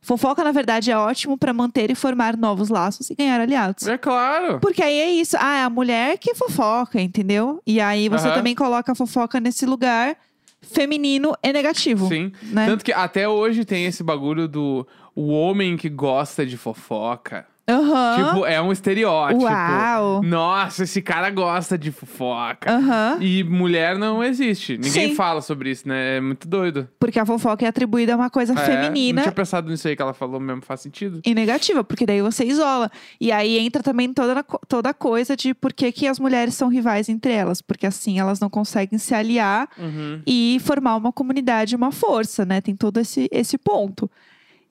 Fofoca, 0.04 0.44
na 0.44 0.52
verdade, 0.52 0.90
é 0.90 0.98
ótimo 0.98 1.38
para 1.38 1.50
manter 1.54 1.90
e 1.90 1.94
formar 1.94 2.36
novos 2.36 2.68
laços 2.68 3.08
e 3.08 3.14
ganhar 3.14 3.40
aliados. 3.40 3.86
É 3.86 3.96
claro. 3.96 4.60
Porque 4.60 4.82
aí 4.82 5.00
é 5.00 5.10
isso. 5.10 5.34
Ah, 5.40 5.60
é 5.60 5.62
a 5.62 5.70
mulher 5.70 6.18
que 6.18 6.34
fofoca, 6.34 7.00
entendeu? 7.00 7.62
E 7.66 7.80
aí 7.80 8.10
você 8.10 8.26
Aham. 8.26 8.34
também 8.34 8.54
coloca 8.54 8.92
a 8.92 8.94
fofoca 8.94 9.40
nesse 9.40 9.64
lugar 9.64 10.14
feminino 10.60 11.34
e 11.42 11.52
negativo. 11.54 12.06
Sim. 12.08 12.32
Né? 12.42 12.66
Tanto 12.66 12.84
que 12.84 12.92
até 12.92 13.26
hoje 13.26 13.64
tem 13.64 13.86
esse 13.86 14.02
bagulho 14.02 14.46
do 14.46 14.86
o 15.16 15.28
homem 15.28 15.74
que 15.74 15.88
gosta 15.88 16.44
de 16.44 16.58
fofoca. 16.58 17.46
Aham. 17.66 18.16
Tipo, 18.32 18.46
é 18.46 18.60
um 18.60 18.70
estereótipo. 18.70 19.42
Uau. 19.44 20.22
Nossa, 20.22 20.84
esse 20.84 21.00
cara 21.00 21.30
gosta 21.30 21.78
de 21.78 21.90
fofoca. 21.90 22.70
Aham. 22.70 23.16
E 23.20 23.42
mulher 23.42 23.96
não 23.98 24.22
existe. 24.22 24.74
Ninguém 24.76 25.08
Sim. 25.10 25.14
fala 25.14 25.40
sobre 25.40 25.70
isso, 25.70 25.88
né? 25.88 26.16
É 26.16 26.20
muito 26.20 26.46
doido. 26.46 26.88
Porque 26.98 27.18
a 27.18 27.24
fofoca 27.24 27.64
é 27.64 27.68
atribuída 27.68 28.12
a 28.12 28.16
uma 28.16 28.28
coisa 28.28 28.52
É, 28.52 28.56
Não 28.56 28.62
feminina 28.62 29.22
tinha 29.22 29.32
pensado 29.32 29.70
nisso 29.70 29.88
aí 29.88 29.96
que 29.96 30.02
ela 30.02 30.12
falou 30.12 30.38
mesmo, 30.38 30.60
faz 30.62 30.80
sentido. 30.80 31.20
e 31.24 31.34
negativa, 31.34 31.82
porque 31.82 32.04
daí 32.04 32.20
você 32.20 32.44
isola. 32.44 32.90
E 33.20 33.32
aí 33.32 33.58
entra 33.58 33.82
também 33.82 34.12
toda, 34.12 34.42
toda 34.68 34.90
a 34.90 34.94
coisa 34.94 35.34
de 35.36 35.54
por 35.54 35.72
que, 35.72 35.90
que 35.90 36.06
as 36.06 36.18
mulheres 36.18 36.54
são 36.54 36.68
rivais 36.68 37.08
entre 37.08 37.32
elas. 37.32 37.62
Porque 37.62 37.86
assim 37.86 38.18
elas 38.20 38.40
não 38.40 38.50
conseguem 38.50 38.98
se 38.98 39.14
aliar 39.14 39.68
Uhum. 39.78 40.20
e 40.26 40.58
formar 40.64 40.96
uma 40.96 41.12
comunidade, 41.12 41.74
uma 41.74 41.90
força, 41.90 42.44
né? 42.44 42.60
Tem 42.60 42.76
todo 42.76 42.98
esse, 43.00 43.28
esse 43.32 43.56
ponto. 43.56 44.10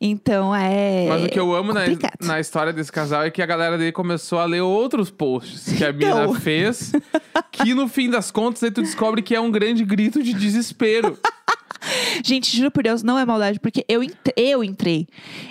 Então 0.05 0.53
é. 0.53 1.05
Mas 1.07 1.23
o 1.23 1.29
que 1.29 1.39
eu 1.39 1.55
amo 1.55 1.71
na, 1.71 1.81
na 2.21 2.37
história 2.37 2.73
desse 2.73 2.91
casal 2.91 3.23
é 3.23 3.31
que 3.31 3.41
a 3.41 3.45
galera 3.45 3.77
dele 3.77 3.93
começou 3.93 4.37
a 4.37 4.43
ler 4.45 4.59
outros 4.59 5.09
posts 5.09 5.77
que 5.77 5.85
a 5.85 5.91
Então. 5.91 6.27
mina 6.27 6.39
fez, 6.41 6.91
que 7.49 7.73
no 7.73 7.87
fim 7.87 8.09
das 8.09 8.29
contas 8.29 8.61
aí 8.63 8.71
tu 8.71 8.81
descobre 8.81 9.21
que 9.21 9.33
é 9.33 9.39
um 9.39 9.49
grande 9.49 9.85
grito 9.85 10.21
de 10.21 10.33
desespero. 10.33 11.17
Gente, 12.23 12.55
juro 12.55 12.69
por 12.71 12.83
Deus, 12.83 13.01
não 13.01 13.17
é 13.17 13.25
maldade, 13.25 13.59
porque 13.61 13.85
eu, 13.87 14.01
eu 14.35 14.61
entrei. 14.63 15.07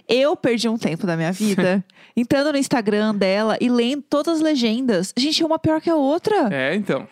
Eu 0.09 0.37
perdi 0.37 0.69
um 0.69 0.77
tempo 0.79 1.07
da 1.07 1.17
minha 1.17 1.33
vida 1.33 1.83
entrando 2.17 2.53
no 2.53 2.59
Instagram 2.59 3.15
dela 3.15 3.57
e 3.61 3.71
lendo 3.71 4.03
todas 4.03 4.37
as 4.37 4.41
legendas. 4.43 5.13
Gente, 5.17 5.43
uma 5.45 5.59
pior 5.59 5.81
que 5.81 5.89
a 5.89 5.95
outra. 5.97 6.49
é, 6.55 6.75
então. 6.75 7.09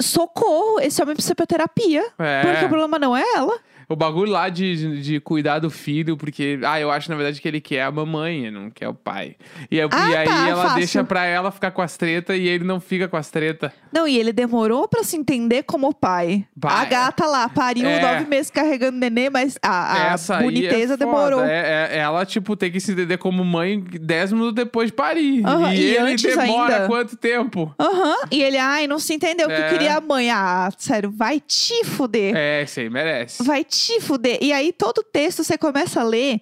Socorro, 0.00 0.80
esse 0.80 1.00
homem 1.02 1.14
precisa 1.14 1.34
pra 1.36 1.46
terapia. 1.46 2.04
É. 2.18 2.42
Porque 2.42 2.64
o 2.64 2.68
problema 2.68 2.98
não 2.98 3.16
é 3.16 3.22
ela. 3.36 3.56
O 3.88 3.96
bagulho 3.96 4.30
lá 4.30 4.48
de, 4.48 5.00
de, 5.02 5.20
cuidar 5.20 5.58
do 5.58 5.70
filho, 5.70 6.16
porque, 6.16 6.58
ah, 6.64 6.80
eu 6.80 6.90
acho 6.90 7.10
na 7.10 7.16
verdade 7.16 7.40
que 7.40 7.46
ele 7.48 7.60
quer 7.60 7.82
a 7.82 7.90
mamãe, 7.90 8.50
não 8.50 8.70
quer 8.70 8.88
o 8.88 8.94
pai. 8.94 9.36
E, 9.70 9.78
é- 9.80 9.88
Ah, 9.90 10.10
e 10.10 10.16
aí 10.16 10.26
tá, 10.26 10.48
ela 10.48 10.62
fácil. 10.62 10.78
deixa 10.78 11.04
pra 11.04 11.24
ela 11.26 11.50
ficar 11.50 11.70
com 11.70 11.82
as 11.82 11.96
tretas 11.96 12.36
e 12.36 12.46
ele 12.48 12.64
não 12.64 12.80
fica 12.80 13.06
com 13.08 13.16
as 13.16 13.30
tretas. 13.30 13.70
Não, 13.92 14.08
e 14.08 14.18
ele 14.18 14.32
demorou 14.32 14.88
pra 14.88 15.02
se 15.04 15.16
entender 15.16 15.62
como 15.64 15.92
pai. 15.94 16.46
Pai. 16.58 16.74
A 16.74 16.84
gata 16.84 17.26
lá 17.26 17.48
pariu 17.48 17.86
É. 17.88 18.00
nove 18.00 18.26
meses 18.28 18.50
carregando 18.50 18.98
nenê, 18.98 19.28
mas 19.30 19.58
a, 19.62 19.92
a 20.10 20.12
Essa 20.14 20.36
aí 20.38 20.44
boniteza 20.44 20.94
é 20.94 20.96
demorou. 20.96 21.44
É, 21.44 21.90
é- 21.92 21.98
ela, 21.98 22.24
tipo, 22.24 22.56
tem 22.56 22.70
que 22.70 22.80
se 22.80 22.92
entender 22.92 23.18
como 23.18 23.44
mãe 23.44 23.82
dez 24.00 24.32
minutos 24.32 24.54
depois 24.54 24.88
de 24.90 24.92
parir. 24.96 25.44
Aham, 25.46 25.74
e, 25.74 25.78
e 25.80 25.96
ele 25.96 26.14
demora 26.16 26.74
ainda. 26.76 26.86
quanto 26.86 27.16
tempo? 27.16 27.74
Aham. 27.78 28.16
E 28.30 28.42
ele, 28.42 28.56
ai, 28.58 28.86
não 28.86 28.98
se 28.98 29.12
entendeu 29.14 29.46
que 29.48 29.52
É. 29.54 29.68
queria 29.68 29.96
a 29.96 30.00
mãe. 30.00 30.30
Ah, 30.30 30.70
sério, 30.78 31.10
vai 31.10 31.40
te 31.40 31.84
fuder. 31.84 32.34
É, 32.36 32.62
isso 32.62 32.80
aí 32.80 32.88
merece. 32.90 33.42
Vai 33.44 33.62
te 33.64 33.73
fuder. 34.00 34.38
E 34.40 34.52
aí, 34.52 34.72
todo 34.72 34.98
o 34.98 35.04
texto 35.04 35.44
você 35.44 35.58
começa 35.58 36.00
a 36.00 36.04
ler. 36.04 36.40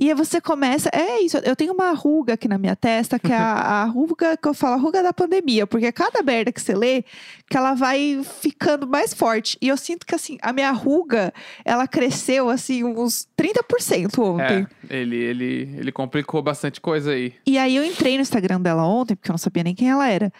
E 0.00 0.08
aí 0.08 0.14
você 0.14 0.40
começa. 0.40 0.88
É 0.94 1.20
isso. 1.20 1.36
Eu 1.44 1.54
tenho 1.54 1.74
uma 1.74 1.92
ruga 1.92 2.32
aqui 2.32 2.48
na 2.48 2.56
minha 2.56 2.74
testa, 2.74 3.18
que 3.18 3.30
é 3.30 3.36
a, 3.36 3.52
a 3.82 3.84
ruga 3.84 4.34
que 4.34 4.48
eu 4.48 4.54
falo, 4.54 4.72
a 4.72 4.78
ruga 4.78 5.02
da 5.02 5.12
pandemia. 5.12 5.66
Porque 5.66 5.92
cada 5.92 6.22
merda 6.22 6.50
que 6.50 6.58
você 6.58 6.74
lê, 6.74 7.04
que 7.50 7.54
ela 7.54 7.74
vai 7.74 8.22
ficando 8.40 8.86
mais 8.86 9.12
forte. 9.12 9.58
E 9.60 9.68
eu 9.68 9.76
sinto 9.76 10.06
que, 10.06 10.14
assim, 10.14 10.38
a 10.40 10.54
minha 10.54 10.70
ruga, 10.70 11.34
ela 11.66 11.86
cresceu, 11.86 12.48
assim, 12.48 12.82
uns 12.82 13.28
30% 13.38 14.18
ontem. 14.18 14.66
É, 14.88 14.96
ele, 15.00 15.16
ele, 15.16 15.74
ele 15.76 15.92
complicou 15.92 16.40
bastante 16.40 16.80
coisa 16.80 17.10
aí. 17.10 17.34
E 17.46 17.58
aí 17.58 17.76
eu 17.76 17.84
entrei 17.84 18.14
no 18.16 18.22
Instagram 18.22 18.58
dela 18.58 18.86
ontem, 18.86 19.14
porque 19.14 19.30
eu 19.30 19.34
não 19.34 19.38
sabia 19.38 19.64
nem 19.64 19.74
quem 19.74 19.90
ela 19.90 20.08
era. 20.08 20.32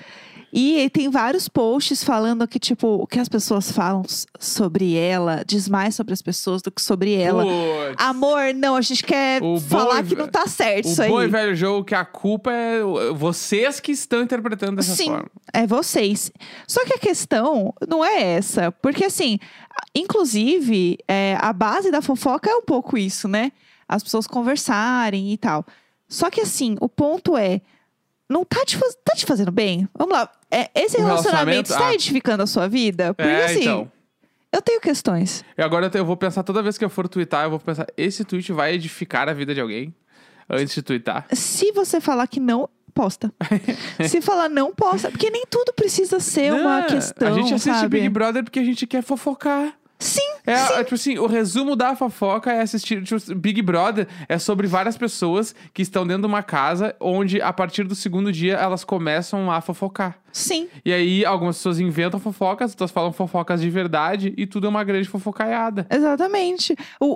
E 0.53 0.91
tem 0.91 1.09
vários 1.09 1.49
posts 1.49 2.03
falando 2.03 2.47
que, 2.49 2.59
tipo, 2.59 2.87
o 2.87 3.07
que 3.07 3.21
as 3.21 3.29
pessoas 3.29 3.71
falam 3.71 4.03
sobre 4.39 4.97
ela 4.97 5.45
diz 5.47 5.69
mais 5.69 5.95
sobre 5.95 6.13
as 6.13 6.21
pessoas 6.21 6.61
do 6.61 6.73
que 6.73 6.83
sobre 6.83 7.15
ela. 7.15 7.45
Putz. 7.45 7.95
Amor, 8.05 8.53
não, 8.55 8.75
a 8.75 8.81
gente 8.81 9.05
quer 9.05 9.41
O 9.43 9.61
falar 9.61 10.03
bom 10.03 10.09
que 10.09 10.17
não 10.17 10.27
tá 10.27 10.47
certo 10.49 10.89
isso 10.89 11.01
O 11.01 11.05
aí. 11.05 11.11
bom 11.11 11.23
e 11.23 11.29
velho 11.29 11.55
jogo 11.55 11.85
que 11.85 11.95
a 11.95 12.05
culpa 12.05 12.51
é 12.53 12.81
vocês 13.15 13.79
que 13.79 13.93
estão 13.93 14.23
interpretando 14.23 14.77
dessa 14.77 14.97
Sim, 14.97 15.07
forma. 15.07 15.31
é 15.53 15.67
vocês. 15.67 16.33
Só 16.67 16.85
que 16.85 16.95
a 16.95 16.99
questão 16.99 17.73
não 17.89 18.05
é 18.05 18.21
essa. 18.35 18.73
Porque, 18.73 19.05
assim, 19.05 19.39
inclusive, 19.95 20.99
é, 21.07 21.37
a 21.41 21.53
base 21.53 21.91
da 21.91 22.03
fofoca 22.03 22.51
é 22.51 22.55
um 22.55 22.63
pouco 22.63 22.97
isso, 22.99 23.29
né? 23.29 23.53
As 23.89 24.03
pessoas 24.03 24.27
conversarem 24.27 25.33
e 25.33 25.37
tal. 25.39 25.65
Só 26.09 26.31
que, 26.31 26.41
assim, 26.41 26.77
o 26.81 26.89
ponto 26.89 27.37
é. 27.37 27.61
Não 28.31 28.45
tá 28.45 28.65
te, 28.65 28.77
faz- 28.77 28.97
tá 29.05 29.13
te 29.17 29.27
fazendo 29.27 29.51
bem? 29.51 29.89
Vamos 29.99 30.15
lá. 30.15 30.31
É, 30.51 30.71
esse 30.75 30.97
O 30.97 31.01
relacionamento 31.01 31.09
relacionamento? 31.69 31.73
está 31.73 31.87
Ah. 31.89 31.95
edificando 31.95 32.43
a 32.43 32.47
sua 32.47 32.69
vida? 32.69 33.13
Porque, 33.13 33.29
é, 33.31 33.45
assim, 33.45 33.61
então. 33.63 33.91
eu 34.53 34.63
tenho 34.63 34.81
questões. 34.81 35.45
E 35.59 35.63
agora 35.63 35.87
eu 35.87 35.99
eu 36.01 36.05
vou 36.07 36.17
pensar, 36.17 36.43
toda 36.45 36.63
vez 36.63 36.79
que 36.79 36.85
eu 36.85 36.89
for 36.91 37.09
twittar, 37.09 37.45
eu 37.45 37.51
vou 37.51 37.59
pensar, 37.59 37.87
esse 37.97 38.25
tweet 38.25 38.53
vai 38.53 38.75
edificar 38.75 39.29
a 39.29 39.33
vida 39.33 39.53
de 39.53 39.61
alguém? 39.61 39.93
Antes 40.49 40.75
de 40.75 40.83
twittar. 40.83 41.27
Se 41.33 41.71
você 41.73 42.01
falar 42.01 42.27
que 42.29 42.39
não, 42.41 42.69
posta. 42.95 43.33
Se 44.09 44.21
falar 44.21 44.49
não, 44.49 44.73
posta. 44.75 45.11
Porque 45.11 45.31
nem 45.31 45.45
tudo 45.49 45.73
precisa 45.73 46.19
ser 46.21 46.53
uma 46.53 46.81
Não, 46.81 46.87
questão, 46.89 47.29
A 47.29 47.33
gente 47.33 47.55
assiste 47.55 47.79
sabe? 47.81 47.99
Big 48.01 48.09
Brother 48.09 48.43
porque 48.45 48.59
a 48.59 48.65
gente 48.65 48.85
quer 48.87 49.03
fofocar. 49.03 49.73
Sim, 49.99 50.30
É, 50.47 50.53
é, 50.53 50.83
tipo 50.85 50.95
assim, 50.95 51.19
o 51.19 51.27
resumo 51.27 51.77
da 51.77 51.95
fofoca 51.95 52.53
é 52.53 52.61
assistir. 52.63 53.03
Tipo, 53.03 53.35
Big 53.35 53.61
Brother 53.63 54.07
é 54.29 54.39
sobre 54.39 54.67
várias 54.67 54.97
pessoas 54.97 55.55
que 55.75 55.83
estão 55.83 56.07
dentro 56.07 56.23
de 56.23 56.27
uma 56.29 56.43
casa 56.43 56.95
onde, 57.01 57.41
a 57.43 57.53
partir 57.53 57.85
do 57.85 57.95
segundo 57.95 58.33
dia, 58.33 58.55
elas 58.55 58.85
começam 58.85 59.51
a 59.51 59.61
fofocar. 59.61 60.19
Sim. 60.33 60.69
E 60.85 60.93
aí, 60.93 61.25
algumas 61.25 61.57
pessoas 61.57 61.81
inventam 61.81 62.21
fofocas, 62.21 62.71
outras 62.73 62.91
falam 62.91 63.13
fofocas 63.13 63.61
de 63.61 63.69
verdade, 63.69 64.33
e 64.37 64.47
tudo 64.47 64.67
é 64.67 64.71
uma 64.71 64.85
grande 64.85 65.09
fofocaiada. 65.09 65.87
Exatamente. 65.91 66.75
O, 67.01 67.07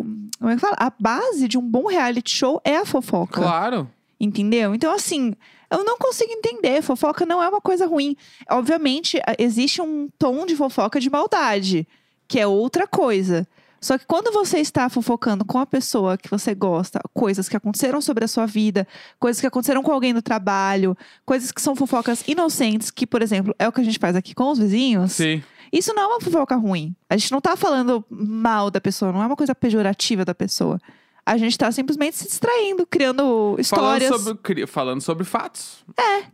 o- 0.00 0.04
Como 0.38 0.50
é 0.50 0.54
que 0.54 0.60
fala? 0.60 0.76
A 0.78 0.92
base 0.98 1.46
de 1.48 1.58
um 1.58 1.62
bom 1.62 1.86
reality 1.88 2.30
show 2.30 2.60
é 2.64 2.76
a 2.78 2.86
fofoca. 2.86 3.40
Claro. 3.40 3.88
Entendeu? 4.18 4.74
Então, 4.74 4.94
assim, 4.94 5.34
eu 5.70 5.84
não 5.84 5.98
consigo 5.98 6.32
entender. 6.32 6.80
Fofoca 6.80 7.26
não 7.26 7.42
é 7.42 7.48
uma 7.50 7.60
coisa 7.60 7.86
ruim. 7.86 8.16
Obviamente, 8.50 9.20
existe 9.38 9.82
um 9.82 10.08
tom 10.18 10.46
de 10.46 10.56
fofoca 10.56 10.98
de 10.98 11.10
maldade, 11.10 11.86
que 12.28 12.38
é 12.38 12.46
outra 12.46 12.86
coisa. 12.86 13.46
Só 13.80 13.96
que 13.98 14.06
quando 14.06 14.32
você 14.32 14.58
está 14.58 14.88
fofocando 14.88 15.44
com 15.44 15.58
a 15.58 15.66
pessoa 15.66 16.16
que 16.16 16.30
você 16.30 16.54
gosta, 16.54 17.00
coisas 17.14 17.48
que 17.48 17.56
aconteceram 17.56 18.00
sobre 18.00 18.24
a 18.24 18.28
sua 18.28 18.46
vida, 18.46 18.86
coisas 19.18 19.40
que 19.40 19.46
aconteceram 19.46 19.82
com 19.82 19.92
alguém 19.92 20.12
no 20.12 20.22
trabalho, 20.22 20.96
coisas 21.24 21.52
que 21.52 21.60
são 21.60 21.76
fofocas 21.76 22.24
inocentes, 22.26 22.90
que, 22.90 23.06
por 23.06 23.22
exemplo, 23.22 23.54
é 23.58 23.68
o 23.68 23.72
que 23.72 23.80
a 23.80 23.84
gente 23.84 23.98
faz 23.98 24.16
aqui 24.16 24.34
com 24.34 24.50
os 24.50 24.58
vizinhos. 24.58 25.12
Sim. 25.12 25.42
Isso 25.72 25.92
não 25.94 26.02
é 26.02 26.06
uma 26.06 26.20
fofoca 26.20 26.56
ruim. 26.56 26.94
A 27.08 27.16
gente 27.16 27.30
não 27.32 27.40
tá 27.40 27.56
falando 27.56 28.04
mal 28.08 28.70
da 28.70 28.80
pessoa, 28.80 29.12
não 29.12 29.22
é 29.22 29.26
uma 29.26 29.36
coisa 29.36 29.54
pejorativa 29.54 30.24
da 30.24 30.34
pessoa. 30.34 30.80
A 31.26 31.36
gente 31.36 31.58
tá 31.58 31.72
simplesmente 31.72 32.16
se 32.16 32.24
distraindo, 32.28 32.86
criando 32.86 33.56
histórias, 33.58 34.08
Falando 34.08 34.24
sobre, 34.24 34.42
cri- 34.42 34.66
falando 34.66 35.00
sobre 35.00 35.24
fatos. 35.24 35.84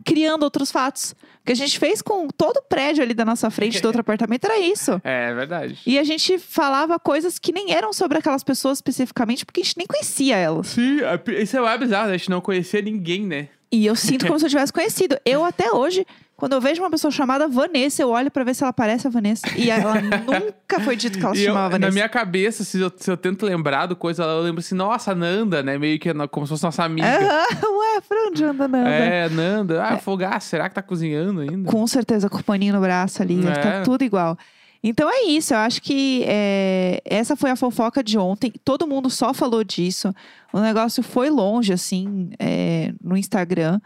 criando 0.05 0.43
outros 0.43 0.71
fatos. 0.71 1.15
O 1.41 1.45
que 1.45 1.51
a 1.51 1.55
gente 1.55 1.77
fez 1.79 1.99
com 2.01 2.27
todo 2.29 2.57
o 2.57 2.61
prédio 2.61 3.03
ali 3.03 3.13
da 3.15 3.25
nossa 3.25 3.49
frente 3.49 3.81
do 3.81 3.85
outro 3.89 4.01
apartamento 4.01 4.45
era 4.45 4.59
isso. 4.59 5.01
É 5.03 5.33
verdade. 5.33 5.79
E 5.85 5.97
a 5.97 6.03
gente 6.03 6.37
falava 6.37 6.99
coisas 6.99 7.39
que 7.39 7.51
nem 7.51 7.71
eram 7.73 7.91
sobre 7.91 8.19
aquelas 8.19 8.43
pessoas 8.43 8.77
especificamente, 8.77 9.45
porque 9.45 9.61
a 9.61 9.63
gente 9.63 9.77
nem 9.77 9.87
conhecia 9.87 10.37
elas. 10.37 10.67
Sim, 10.67 10.99
é 11.01 11.41
isso 11.41 11.57
é 11.57 11.77
bizarro, 11.77 12.09
a 12.11 12.17
gente 12.17 12.29
não 12.29 12.39
conhecia 12.39 12.81
ninguém, 12.81 13.25
né? 13.25 13.49
E 13.71 13.87
eu 13.87 13.95
sinto 13.95 14.27
como 14.27 14.37
se 14.37 14.45
eu 14.45 14.49
tivesse 14.49 14.71
conhecido. 14.71 15.17
Eu 15.25 15.43
até 15.43 15.71
hoje, 15.71 16.05
quando 16.35 16.53
eu 16.53 16.61
vejo 16.61 16.81
uma 16.81 16.89
pessoa 16.89 17.11
chamada 17.11 17.47
Vanessa, 17.47 18.01
eu 18.01 18.09
olho 18.09 18.29
pra 18.31 18.43
ver 18.43 18.53
se 18.53 18.63
ela 18.63 18.73
parece 18.73 19.07
a 19.07 19.09
Vanessa. 19.09 19.45
E 19.55 19.69
ela 19.69 19.95
nunca 20.01 20.79
foi 20.83 20.95
dito 20.95 21.17
que 21.19 21.23
ela 21.25 21.33
se 21.35 21.41
E 21.41 21.45
eu, 21.45 21.53
chamava 21.53 21.69
na 21.69 21.77
Vanessa. 21.77 21.93
minha 21.93 22.09
cabeça, 22.09 22.63
se 22.63 22.79
eu, 22.79 22.91
se 22.95 23.09
eu 23.09 23.15
tento 23.15 23.45
lembrar 23.45 23.85
do 23.85 23.95
coisa, 23.95 24.23
eu 24.23 24.41
lembro 24.41 24.59
assim, 24.59 24.75
nossa, 24.75 25.13
Nanda, 25.15 25.61
né? 25.63 25.77
Meio 25.77 25.99
que 25.99 26.09
como 26.29 26.45
se 26.45 26.49
fosse 26.51 26.63
nossa 26.63 26.83
amiga. 26.83 27.07
Aham, 27.07 27.45
Ué, 27.79 28.01
pra 28.07 28.27
onde 28.27 28.43
anda 28.43 28.67
Nanda? 28.67 28.89
É, 28.89 29.29
Nanda. 29.29 29.83
Ah, 29.83 29.97
Fogaça, 29.97 30.47
será 30.49 30.67
que 30.67 30.75
tá 30.75 30.81
cozinhando 30.81 31.41
ainda? 31.41 31.69
Com 31.69 31.85
certeza, 31.87 32.29
com 32.29 32.37
o 32.37 32.43
paninho 32.43 32.73
no 32.73 32.81
braço 32.81 33.21
ali, 33.21 33.45
É. 33.47 33.51
tá 33.53 33.81
tudo 33.83 34.03
igual. 34.03 34.37
Então 34.85 35.09
é 35.09 35.23
isso, 35.27 35.53
eu 35.53 35.59
acho 35.59 35.81
que 35.81 36.25
é, 36.27 36.99
essa 37.05 37.37
foi 37.37 37.49
a 37.51 37.55
fofoca 37.55 38.03
de 38.03 38.17
ontem. 38.17 38.51
Todo 38.65 38.85
mundo 38.85 39.09
só 39.09 39.33
falou 39.33 39.63
disso. 39.63 40.13
O 40.51 40.59
negócio 40.59 41.01
foi 41.01 41.29
longe, 41.29 41.71
assim, 41.71 42.31
é, 42.37 42.91
no 43.01 43.15
Instagram. 43.15 43.79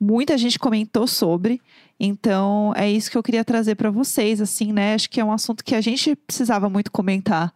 Muita 0.00 0.38
gente 0.38 0.58
comentou 0.58 1.06
sobre. 1.06 1.60
Então 1.98 2.72
é 2.74 2.90
isso 2.90 3.10
que 3.10 3.18
eu 3.18 3.22
queria 3.22 3.44
trazer 3.44 3.74
pra 3.74 3.90
vocês, 3.90 4.40
assim, 4.40 4.72
né? 4.72 4.94
Acho 4.94 5.10
que 5.10 5.20
é 5.20 5.24
um 5.24 5.32
assunto 5.32 5.62
que 5.62 5.74
a 5.74 5.80
gente 5.80 6.16
precisava 6.16 6.70
muito 6.70 6.90
comentar. 6.90 7.52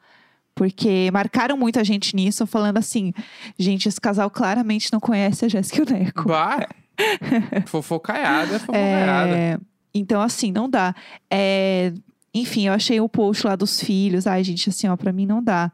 Porque 0.55 1.11
marcaram 1.13 1.57
muita 1.57 1.83
gente 1.83 2.15
nisso, 2.15 2.47
falando 2.47 2.77
assim: 2.77 3.13
gente, 3.59 3.89
esse 3.89 4.01
casal 4.01 4.31
claramente 4.31 4.93
não 4.93 5.01
conhece 5.01 5.45
a 5.45 5.49
Jéssica 5.49 5.79
e 5.79 5.83
o 5.83 5.99
Neco. 5.99 6.29
Bah. 6.29 6.69
fofocaiada, 7.67 8.61
fofocaiada. 8.61 9.37
É, 9.37 9.59
então, 9.93 10.21
assim, 10.21 10.53
não 10.53 10.69
dá. 10.69 10.95
É, 11.29 11.93
enfim, 12.33 12.67
eu 12.67 12.73
achei 12.73 13.01
o 13.01 13.09
post 13.09 13.47
lá 13.47 13.57
dos 13.57 13.81
filhos. 13.81 14.27
Ai, 14.27 14.45
gente, 14.45 14.69
assim, 14.69 14.87
ó, 14.87 14.97
pra 14.97 15.13
mim 15.13 15.27
não 15.27 15.43
dá. 15.43 15.73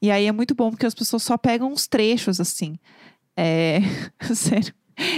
E 0.00 0.10
aí 0.10 0.26
é 0.26 0.32
muito 0.32 0.54
bom 0.54 0.70
porque 0.70 0.86
as 0.86 0.94
pessoas 0.94 1.22
só 1.22 1.36
pegam 1.36 1.70
uns 1.70 1.86
trechos, 1.86 2.40
assim. 2.40 2.78
É, 3.36 3.80
sério. 4.34 4.72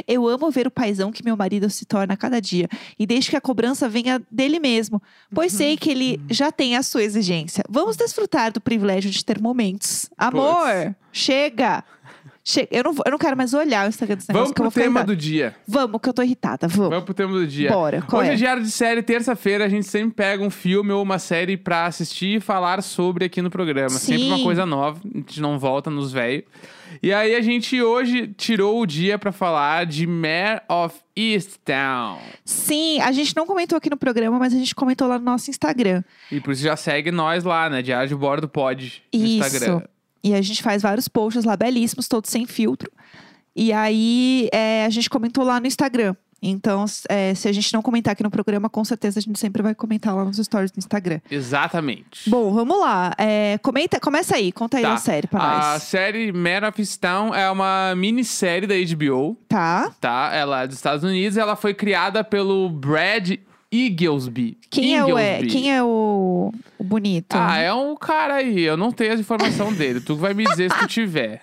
Eu 0.06 0.28
amo 0.28 0.50
ver 0.50 0.66
o 0.66 0.71
paizão 0.71 1.12
que 1.12 1.25
meu 1.25 1.37
marido 1.37 1.68
se 1.71 1.85
torna 1.85 2.14
a 2.14 2.16
cada 2.16 2.40
dia. 2.40 2.68
E 2.99 3.06
deixo 3.06 3.30
que 3.30 3.37
a 3.37 3.40
cobrança 3.40 3.88
venha 3.88 4.21
dele 4.30 4.59
mesmo. 4.59 5.02
Pois 5.35 5.52
sei 5.52 5.76
que 5.76 5.90
ele 5.90 6.21
já 6.30 6.50
tem 6.50 6.76
a 6.76 6.83
sua 6.83 7.02
exigência. 7.02 7.64
Vamos 7.68 7.97
desfrutar 7.97 8.52
do 8.52 8.61
privilégio 8.61 9.11
de 9.11 9.25
ter 9.25 9.40
momentos. 9.40 10.09
Amor, 10.16 10.95
chega! 11.12 11.85
Chega. 12.49 12.68
Eu, 12.71 12.85
não, 12.85 12.95
eu 13.04 13.11
não 13.11 13.18
quero 13.18 13.37
mais 13.37 13.52
olhar 13.52 13.87
o 13.87 13.88
Instagram 13.88 14.14
desse 14.14 14.28
negócio. 14.28 14.45
Vamos 14.45 14.54
que 14.54 14.62
eu 14.62 14.71
pro 14.71 14.80
tema 14.80 15.00
irritada. 15.00 15.06
do 15.06 15.16
dia. 15.16 15.56
Vamos, 15.66 16.00
que 16.00 16.09
eu 16.09 16.14
tô 16.14 16.23
irritada. 16.23 16.68
Vamos. 16.68 16.90
Vamos 16.90 17.04
pro 17.04 17.12
tema 17.12 17.33
do 17.33 17.45
dia. 17.45 17.71
Bora, 17.73 18.02
qual 18.02 18.23
Hoje 18.23 18.30
é? 18.30 18.35
é? 18.35 18.37
diário 18.37 18.62
de 18.62 18.71
série, 18.71 19.02
terça-feira, 19.02 19.64
a 19.64 19.68
gente 19.68 19.85
sempre 19.88 20.14
pega 20.14 20.45
um 20.45 20.50
filme 20.50 20.92
ou 20.92 21.02
uma 21.02 21.18
série 21.18 21.56
pra 21.56 21.87
assistir 21.87 22.37
e 22.37 22.40
falar 22.40 22.85
sobre 22.85 23.25
aqui 23.25 23.42
no 23.42 23.50
programa. 23.50 23.90
Sempre 23.90 24.26
uma 24.28 24.37
Sim. 24.37 24.45
coisa 24.45 24.64
nova, 24.64 25.00
a 25.04 25.18
gente 25.18 25.40
não 25.40 25.59
volta 25.59 25.90
nos 25.90 26.12
velhos. 26.12 26.45
E 27.03 27.12
aí 27.12 27.35
a 27.35 27.41
gente 27.41 27.81
hoje 27.83 28.29
tirou 28.37 28.81
o 28.81 28.87
dia 28.87 29.19
pra 29.19 29.33
falar 29.33 29.87
de 29.87 30.07
Mare 30.07 30.62
of 30.69 30.97
Easttown. 31.15 32.19
Sim, 32.45 33.00
a 33.00 33.12
gente 33.12 33.35
não 33.37 33.47
comentou 33.47 33.76
aqui 33.79 33.91
no 33.91 33.97
programa, 33.97 34.38
mas 34.38 34.55
a 34.55 34.57
gente 34.57 34.75
comentou 34.75 35.09
lá 35.09 35.19
no 35.19 35.25
nosso 35.25 35.50
Instagram. 35.50 36.03
E 36.31 36.41
por 36.41 36.53
isso 36.53 36.62
já 36.62 36.76
segue 36.76 37.11
nós 37.11 37.45
lá, 37.45 37.69
né? 37.71 37.83
Diário 37.83 38.09
de 38.09 38.15
Bordo 38.15 38.49
Pod 38.49 39.03
no 39.15 39.25
Instagram. 39.25 39.79
Isso. 39.79 39.88
E 40.25 40.35
a 40.35 40.43
gente 40.43 40.62
faz 40.62 40.83
vários 40.83 41.09
posts 41.09 41.45
lá 41.45 41.57
belíssimos, 41.57 42.09
todos 42.09 42.31
sem 42.31 42.47
filtro. 42.47 42.91
E 43.55 43.73
aí 43.73 44.49
é, 44.53 44.85
a 44.85 44.91
gente 44.91 45.09
comentou 45.09 45.45
lá 45.45 45.59
no 45.61 45.67
Instagram. 45.67 46.15
Então, 46.49 46.85
é, 47.09 47.35
se 47.35 47.49
a 47.49 47.53
gente 47.53 47.73
não 47.73 47.83
comentar 47.83 48.12
aqui 48.12 48.23
no 48.23 48.31
programa, 48.31 48.69
com 48.69 48.85
certeza 48.85 49.19
a 49.19 49.23
gente 49.23 49.38
sempre 49.38 49.62
vai 49.62 49.75
comentar 49.75 50.15
lá 50.15 50.25
nos 50.25 50.37
stories 50.37 50.71
do 50.71 50.79
Instagram. 50.79 51.21
Exatamente. 51.31 52.29
Bom, 52.29 52.53
vamos 52.53 52.79
lá. 52.81 53.12
É, 53.19 53.59
comenta, 53.62 53.99
começa 53.99 54.37
aí, 54.37 54.53
conta 54.53 54.76
aí 54.76 54.83
Tá. 54.83 54.95
a 54.95 54.97
série 54.99 55.26
pra 55.26 55.41
A 55.41 55.59
nós. 55.73 55.83
série 55.83 56.33
Mare 56.33 56.67
of 56.67 56.81
Easttown 56.81 57.35
é 57.35 57.50
uma 57.50 57.95
minissérie 57.97 58.67
da 58.67 58.75
HBO, 58.75 59.37
Tá? 59.49 59.91
tá? 60.00 60.31
Ela 60.33 60.62
é 60.62 60.67
dos 60.67 60.76
Estados 60.76 61.03
Unidos. 61.05 61.37
Ela 61.37 61.57
foi 61.57 61.75
criada 61.75 62.23
pelo 62.23 62.69
Brad 62.69 63.33
Eaglesby. 63.73 64.56
Quem 64.70 64.96
é, 64.96 65.04
o, 65.04 65.16
quem 65.49 65.75
é 65.75 65.82
o, 65.82 66.52
o 66.78 66.85
bonito? 66.85 67.35
Ah, 67.35 67.58
é 67.58 67.73
um 67.73 67.96
cara 67.96 68.35
aí. 68.37 68.62
Eu 68.62 68.76
não 68.76 68.92
tenho 68.92 69.12
as 69.12 69.20
informações 69.20 69.76
dele. 69.78 70.00
Tu 70.00 70.14
vai 70.14 70.35
me 70.35 70.44
dizer 70.44 70.70
se 70.70 70.78
tu 70.78 70.87
tiver. 70.87 71.40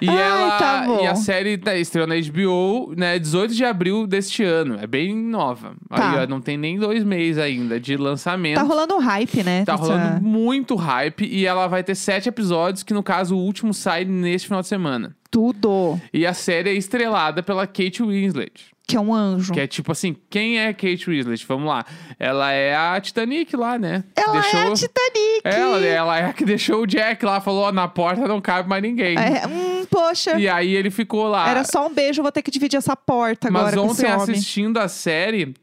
E 0.00 0.08
Ai, 0.08 0.20
ela. 0.20 0.58
tá. 0.58 0.86
E 1.02 1.06
a 1.06 1.14
série 1.14 1.56
tá, 1.56 1.74
estreou 1.76 2.06
na 2.06 2.14
HBO, 2.16 2.94
né? 2.96 3.18
18 3.18 3.54
de 3.54 3.64
abril 3.64 4.06
deste 4.06 4.42
ano. 4.42 4.76
É 4.80 4.86
bem 4.86 5.14
nova. 5.14 5.74
Tá. 5.88 6.12
Aí, 6.12 6.24
ó, 6.24 6.26
não 6.26 6.40
tem 6.40 6.56
nem 6.56 6.78
dois 6.78 7.04
meses 7.04 7.38
ainda 7.38 7.78
de 7.78 7.96
lançamento. 7.96 8.56
Tá 8.56 8.62
rolando 8.62 8.96
um 8.96 9.00
hype, 9.00 9.42
né? 9.42 9.64
Tá 9.64 9.74
rolando 9.74 10.22
muito 10.22 10.74
hype 10.74 11.24
e 11.24 11.46
ela 11.46 11.66
vai 11.68 11.82
ter 11.84 11.94
sete 11.94 12.28
episódios, 12.28 12.82
que 12.82 12.92
no 12.92 13.02
caso 13.02 13.36
o 13.36 13.38
último 13.38 13.72
sai 13.72 14.04
neste 14.04 14.48
final 14.48 14.62
de 14.62 14.68
semana. 14.68 15.16
Tudo. 15.30 15.98
E 16.12 16.26
a 16.26 16.34
série 16.34 16.70
é 16.70 16.74
estrelada 16.74 17.42
pela 17.42 17.66
Kate 17.66 18.02
Winslet. 18.02 18.72
Que 18.92 18.96
é 18.96 19.00
um 19.00 19.14
anjo. 19.14 19.52
Que 19.52 19.60
é 19.60 19.66
tipo 19.66 19.90
assim, 19.90 20.14
quem 20.30 20.58
é 20.60 20.72
Kate 20.72 21.06
Winslet? 21.08 21.44
Vamos 21.46 21.68
lá. 21.68 21.84
Ela 22.18 22.52
é 22.52 22.76
a 22.76 23.00
Titanic 23.00 23.56
lá, 23.56 23.78
né? 23.78 24.04
Ela 24.14 24.32
Deixou... 24.40 24.60
é 24.60 24.68
a 24.68 24.72
Titanic! 24.74 25.40
Ela, 25.44 25.80
ela 25.84 26.18
é 26.18 26.24
a 26.26 26.32
que 26.32 26.44
deixou 26.44 26.82
o 26.82 26.86
Jack 26.86 27.24
lá, 27.24 27.40
falou, 27.40 27.64
ó, 27.64 27.72
na 27.72 27.88
porta 27.88 28.28
não 28.28 28.40
cabe 28.40 28.68
mais 28.68 28.82
ninguém. 28.82 29.16
É, 29.18 29.46
hum, 29.46 29.86
poxa. 29.90 30.38
E 30.38 30.48
aí 30.48 30.74
ele 30.74 30.90
ficou 30.90 31.26
lá. 31.28 31.48
Era 31.48 31.64
só 31.64 31.86
um 31.86 31.94
beijo, 31.94 32.20
eu 32.20 32.22
vou 32.22 32.32
ter 32.32 32.42
que 32.42 32.50
dividir 32.50 32.76
essa 32.76 32.94
porta 32.94 33.50
Mas 33.50 33.62
agora 33.62 33.76
com 33.76 33.88
ontem, 33.88 34.06
assistindo 34.06 34.78
a 34.78 34.88
série, 34.88 35.54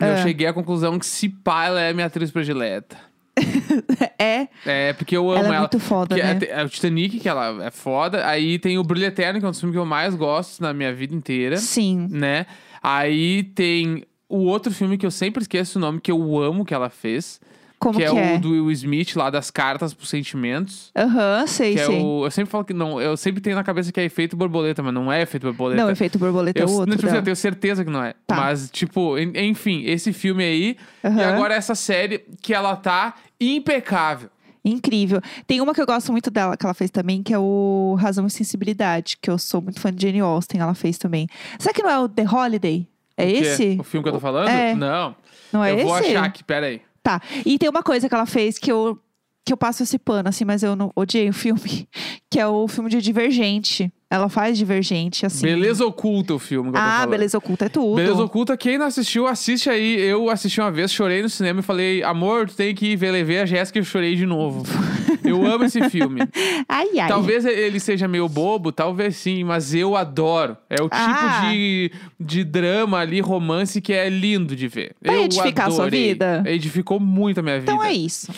eu 0.00 0.06
É. 0.08 0.22
cheguei 0.22 0.46
à 0.46 0.52
conclusão 0.52 0.98
que 0.98 1.06
se 1.06 1.28
pá, 1.28 1.66
ela 1.66 1.80
é 1.80 1.92
minha 1.92 2.06
atriz 2.06 2.30
predileta. 2.30 2.96
É, 4.18 4.48
É, 4.64 4.92
porque 4.94 5.16
eu 5.16 5.30
amo 5.30 5.38
ela 5.38 5.46
ela. 5.48 5.56
é 5.56 5.60
muito 5.60 5.78
foda, 5.78 6.14
Que 6.14 6.22
né? 6.22 6.38
é, 6.48 6.60
é 6.60 6.64
o 6.64 6.68
Titanic, 6.68 7.18
que 7.20 7.28
ela 7.28 7.64
é 7.64 7.70
foda. 7.70 8.26
Aí 8.26 8.58
tem 8.58 8.78
o 8.78 8.82
Brilho 8.84 9.06
Eterno, 9.06 9.38
que 9.38 9.44
é 9.44 9.48
um 9.48 9.50
dos 9.50 9.60
filmes 9.60 9.74
que 9.74 9.78
eu 9.80 9.84
mais 9.86 10.14
gosto 10.14 10.62
na 10.62 10.72
minha 10.72 10.92
vida 10.94 11.14
inteira. 11.14 11.56
Sim. 11.58 12.08
Né? 12.10 12.46
Aí 12.82 13.42
tem 13.42 14.04
o 14.28 14.38
outro 14.44 14.72
filme 14.72 14.96
que 14.98 15.06
eu 15.06 15.10
sempre 15.10 15.42
esqueço 15.42 15.78
o 15.78 15.80
nome, 15.80 16.00
que 16.00 16.10
eu 16.10 16.38
amo 16.38 16.64
que 16.64 16.74
ela 16.74 16.88
fez. 16.88 17.40
Como 17.78 17.98
que, 17.98 18.04
que, 18.06 18.16
é, 18.16 18.32
é? 18.32 18.36
o 18.36 18.40
do 18.40 18.50
Will 18.52 18.70
Smith, 18.72 19.14
lá 19.16 19.28
das 19.28 19.50
cartas 19.50 19.92
pros 19.92 20.08
sentimentos. 20.08 20.90
Aham, 20.96 21.46
sei, 21.46 21.74
Que 21.74 21.80
é 21.80 21.86
sei. 21.86 22.00
o. 22.02 22.24
Eu 22.24 22.30
sempre 22.30 22.50
falo 22.50 22.64
que 22.64 22.72
não. 22.72 23.00
Eu 23.00 23.16
sempre 23.16 23.40
tenho 23.40 23.54
na 23.54 23.62
cabeça 23.62 23.92
que 23.92 24.00
é 24.00 24.04
efeito 24.04 24.34
borboleta, 24.36 24.82
mas 24.82 24.94
não 24.94 25.12
é 25.12 25.22
efeito 25.22 25.44
borboleta. 25.46 25.82
Não, 25.82 25.90
efeito 25.90 26.18
borboleta 26.18 26.58
é 26.58 26.62
eu, 26.62 26.68
o 26.68 26.72
outro. 26.72 26.86
não, 26.88 26.96
tipo, 26.96 27.06
assim, 27.06 27.12
dela. 27.12 27.20
eu 27.20 27.24
tenho 27.24 27.36
certeza 27.36 27.84
que 27.84 27.90
não 27.90 28.02
é. 28.02 28.14
Tá. 28.26 28.36
Mas, 28.36 28.70
tipo, 28.70 29.18
en- 29.18 29.32
enfim, 29.48 29.82
esse 29.84 30.12
filme 30.12 30.42
aí. 30.42 30.76
E 31.04 31.06
Aham. 31.06 31.34
agora 31.34 31.54
essa 31.54 31.74
série 31.74 32.24
que 32.40 32.54
ela 32.54 32.74
tá 32.76 33.14
impecável. 33.38 34.30
Incrível. 34.64 35.20
Tem 35.46 35.60
uma 35.60 35.72
que 35.72 35.80
eu 35.80 35.86
gosto 35.86 36.10
muito 36.10 36.28
dela, 36.30 36.56
que 36.56 36.66
ela 36.66 36.74
fez 36.74 36.90
também, 36.90 37.22
que 37.22 37.32
é 37.32 37.38
o 37.38 37.96
Razão 38.00 38.26
e 38.26 38.30
Sensibilidade, 38.30 39.16
que 39.20 39.30
eu 39.30 39.38
sou 39.38 39.60
muito 39.62 39.78
fã 39.80 39.92
de 39.92 40.02
Jane 40.04 40.18
Austen, 40.20 40.60
ela 40.60 40.74
fez 40.74 40.98
também. 40.98 41.28
Será 41.58 41.72
que 41.72 41.82
não 41.82 41.90
é 41.90 41.98
o 42.00 42.08
The 42.08 42.24
Holiday? 42.28 42.88
É 43.16 43.26
Que 43.26 43.32
esse? 43.34 43.76
O 43.78 43.84
filme 43.84 44.02
que 44.02 44.08
eu 44.08 44.14
tô 44.14 44.20
falando? 44.20 44.48
É. 44.48 44.74
Não. 44.74 45.14
Não 45.52 45.62
é 45.62 45.70
eu 45.72 45.76
esse? 45.76 45.84
vou 45.84 45.94
achar 45.94 46.24
aqui, 46.24 46.42
peraí. 46.42 46.80
Tá. 47.06 47.22
E 47.44 47.56
tem 47.56 47.68
uma 47.68 47.84
coisa 47.84 48.08
que 48.08 48.14
ela 48.16 48.26
fez 48.26 48.58
que 48.58 48.72
eu, 48.72 48.98
que 49.46 49.52
eu 49.52 49.56
passo 49.56 49.84
esse 49.84 49.96
pano, 49.96 50.28
assim, 50.28 50.44
mas 50.44 50.64
eu 50.64 50.74
não 50.74 50.90
odiei 50.96 51.28
o 51.28 51.32
filme, 51.32 51.88
que 52.28 52.40
é 52.40 52.46
o 52.46 52.66
filme 52.66 52.90
de 52.90 53.00
Divergente. 53.00 53.90
Ela 54.10 54.28
faz 54.28 54.56
Divergente, 54.58 55.24
assim. 55.26 55.44
Beleza 55.46 55.84
Oculta 55.84 56.34
o 56.34 56.38
filme 56.38 56.70
que 56.72 56.78
Ah. 56.78 57.06
Beleza 57.06 57.38
Oculta 57.38 57.66
é 57.66 57.68
tudo. 57.68 57.96
Beleza 57.96 58.22
Oculta, 58.22 58.56
quem 58.56 58.76
não 58.78 58.86
assistiu, 58.86 59.26
assiste 59.26 59.68
aí. 59.70 59.96
Eu 60.00 60.28
assisti 60.30 60.60
uma 60.60 60.70
vez, 60.70 60.92
chorei 60.92 61.22
no 61.22 61.28
cinema 61.28 61.60
e 61.60 61.62
falei, 61.62 62.02
amor, 62.04 62.48
tu 62.48 62.54
tem 62.56 62.74
que 62.74 62.94
ver, 62.96 63.24
ver 63.24 63.40
a 63.40 63.46
Jéssica 63.46 63.78
e 63.78 63.80
eu 63.80 63.84
chorei 63.84 64.14
de 64.14 64.24
novo. 64.26 64.62
eu 65.24 65.44
amo 65.44 65.64
esse 65.64 65.88
filme. 65.90 66.20
Ai, 66.68 66.98
ai. 67.00 67.08
Talvez 67.08 67.44
ele 67.44 67.80
seja 67.80 68.06
meio 68.06 68.28
bobo, 68.28 68.70
talvez 68.70 69.16
sim, 69.16 69.42
mas 69.44 69.74
eu 69.74 69.96
adoro. 69.96 70.56
É 70.70 70.76
o 70.80 70.88
tipo 70.88 70.94
Ah. 70.94 71.48
de, 71.50 71.90
de 72.18 72.44
drama 72.44 72.98
ali, 72.98 73.20
romance, 73.20 73.80
que 73.80 73.92
é 73.92 74.08
lindo 74.08 74.54
de 74.54 74.68
ver. 74.68 74.94
Vai 75.04 75.16
eu 75.18 75.24
edificar 75.24 75.66
a 75.66 75.70
sua 75.70 75.84
adorei. 75.84 76.08
vida? 76.10 76.44
Edificou 76.46 77.00
muito 77.00 77.38
a 77.40 77.42
minha 77.42 77.58
vida. 77.60 77.72
Então 77.72 77.82
é 77.84 77.92
isso. 77.92 78.32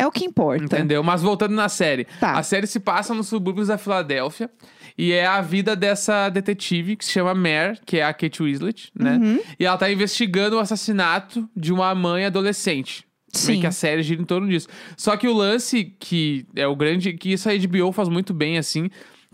É 0.00 0.06
o 0.06 0.10
que 0.10 0.24
importa. 0.24 0.64
Entendeu? 0.64 1.02
Mas 1.02 1.20
voltando 1.20 1.54
na 1.54 1.68
série. 1.68 2.06
Tá. 2.18 2.32
A 2.38 2.42
série 2.42 2.66
se 2.66 2.80
passa 2.80 3.12
nos 3.12 3.28
subúrbios 3.28 3.68
da 3.68 3.76
Filadélfia. 3.76 4.50
E 4.96 5.12
é 5.12 5.26
a 5.26 5.42
vida 5.42 5.76
dessa 5.76 6.30
detetive 6.30 6.96
que 6.96 7.04
se 7.04 7.12
chama 7.12 7.34
Mare, 7.34 7.78
que 7.84 7.98
é 7.98 8.04
a 8.04 8.14
Kate 8.14 8.42
Winslet, 8.42 8.90
né? 8.98 9.18
Uhum. 9.20 9.40
E 9.58 9.66
ela 9.66 9.76
tá 9.76 9.90
investigando 9.92 10.56
o 10.56 10.58
assassinato 10.58 11.46
de 11.54 11.70
uma 11.70 11.94
mãe 11.94 12.24
adolescente. 12.24 13.04
Sim. 13.30 13.48
Meio 13.48 13.60
que 13.60 13.66
a 13.66 13.72
série 13.72 14.02
gira 14.02 14.22
em 14.22 14.24
torno 14.24 14.48
disso. 14.48 14.68
Só 14.96 15.18
que 15.18 15.28
o 15.28 15.34
lance 15.34 15.84
que 15.84 16.46
é 16.56 16.66
o 16.66 16.74
grande... 16.74 17.12
Que 17.12 17.32
isso 17.34 17.50
a 17.50 17.52
HBO 17.52 17.92
faz 17.92 18.08
muito 18.08 18.32
bem, 18.32 18.56
assim. 18.56 18.88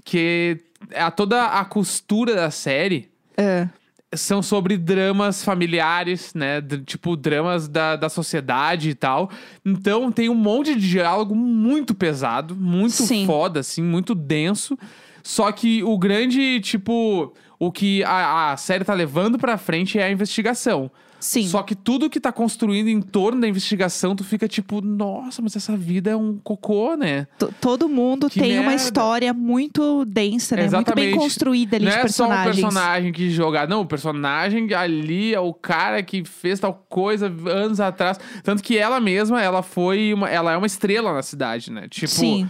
Que 0.05 0.59
a, 0.97 1.13
toda 1.13 1.45
a 1.45 1.65
costura 1.65 2.35
da 2.35 2.51
série 2.51 3.09
É. 3.37 3.69
são 4.15 4.41
sobre 4.43 4.77
dramas 4.77 5.43
familiares, 5.43 6.33
né? 6.35 6.61
D- 6.61 6.79
tipo, 6.81 7.17
dramas 7.17 7.69
da, 7.69 7.97
da 7.97 8.09
sociedade 8.09 8.91
e 8.91 8.95
tal. 8.95 9.31
Então 9.65 10.13
tem 10.13 10.29
um 10.29 10.35
monte 10.35 10.75
de 10.75 10.89
diálogo 10.89 11.35
muito 11.35 11.95
pesado, 11.95 12.55
muito 12.55 12.93
Sim. 12.93 13.27
foda, 13.27 13.61
assim, 13.61 13.83
muito 13.83 14.15
denso. 14.15 14.79
Só 15.27 15.51
que 15.51 15.83
o 15.83 15.99
grande, 15.99 16.61
tipo, 16.61 17.33
o 17.59 17.73
que 17.73 18.05
a, 18.05 18.53
a 18.53 18.57
série 18.57 18.85
tá 18.85 18.95
levando 18.95 19.37
pra 19.37 19.59
frente 19.59 19.99
é 19.99 20.05
a 20.05 20.11
investigação. 20.11 20.89
Sim. 21.19 21.49
Só 21.49 21.65
que 21.65 21.75
tudo 21.75 22.09
que 22.09 22.21
tá 22.21 22.31
construindo 22.31 22.87
em 22.87 23.01
torno 23.01 23.41
da 23.41 23.49
investigação, 23.49 24.15
tu 24.15 24.23
fica 24.23 24.47
tipo, 24.47 24.81
nossa, 24.81 25.43
mas 25.43 25.57
essa 25.57 25.77
vida 25.77 26.11
é 26.11 26.17
um 26.17 26.39
cocô, 26.45 26.95
né? 26.95 27.27
T- 27.37 27.49
Todo 27.61 27.89
mundo 27.89 28.29
Que 28.31 28.39
tem 28.39 28.53
uma 28.61 28.69
merda. 28.69 28.77
história 28.77 29.35
muito 29.35 30.05
densa, 30.05 30.55
né? 30.55 30.63
Muito 30.71 30.95
bem 30.95 31.07
Exatamente. 31.07 31.19
construída 31.19 31.77
ali 31.77 31.87
não 31.87 31.91
de 31.93 31.99
é 31.99 32.01
só 32.09 32.25
um 32.25 32.29
personagens. 32.29 32.55
personagem 32.63 33.13
que 33.13 33.31
jogar. 33.31 33.67
Não, 33.67 33.81
o 33.81 33.87
personagem 33.87 34.73
ali 34.75 35.35
é 35.35 35.41
o 35.41 35.53
cara 35.53 36.01
que 36.05 36.23
fez 36.25 36.61
tal 36.61 36.73
coisa 36.89 37.27
anos 37.47 37.81
atrás. 37.81 38.17
Tanto 38.45 38.63
que 38.63 38.79
ela 38.79 39.01
mesma, 39.01 39.43
ela 39.43 39.63
foi 39.63 40.15
uma, 40.15 40.31
ela 40.31 40.53
é 40.53 40.57
uma 40.57 40.69
estrela 40.69 41.13
na 41.13 41.23
cidade, 41.23 41.73
né? 41.73 41.89
Tipo, 41.91 42.07
Sim. 42.13 42.49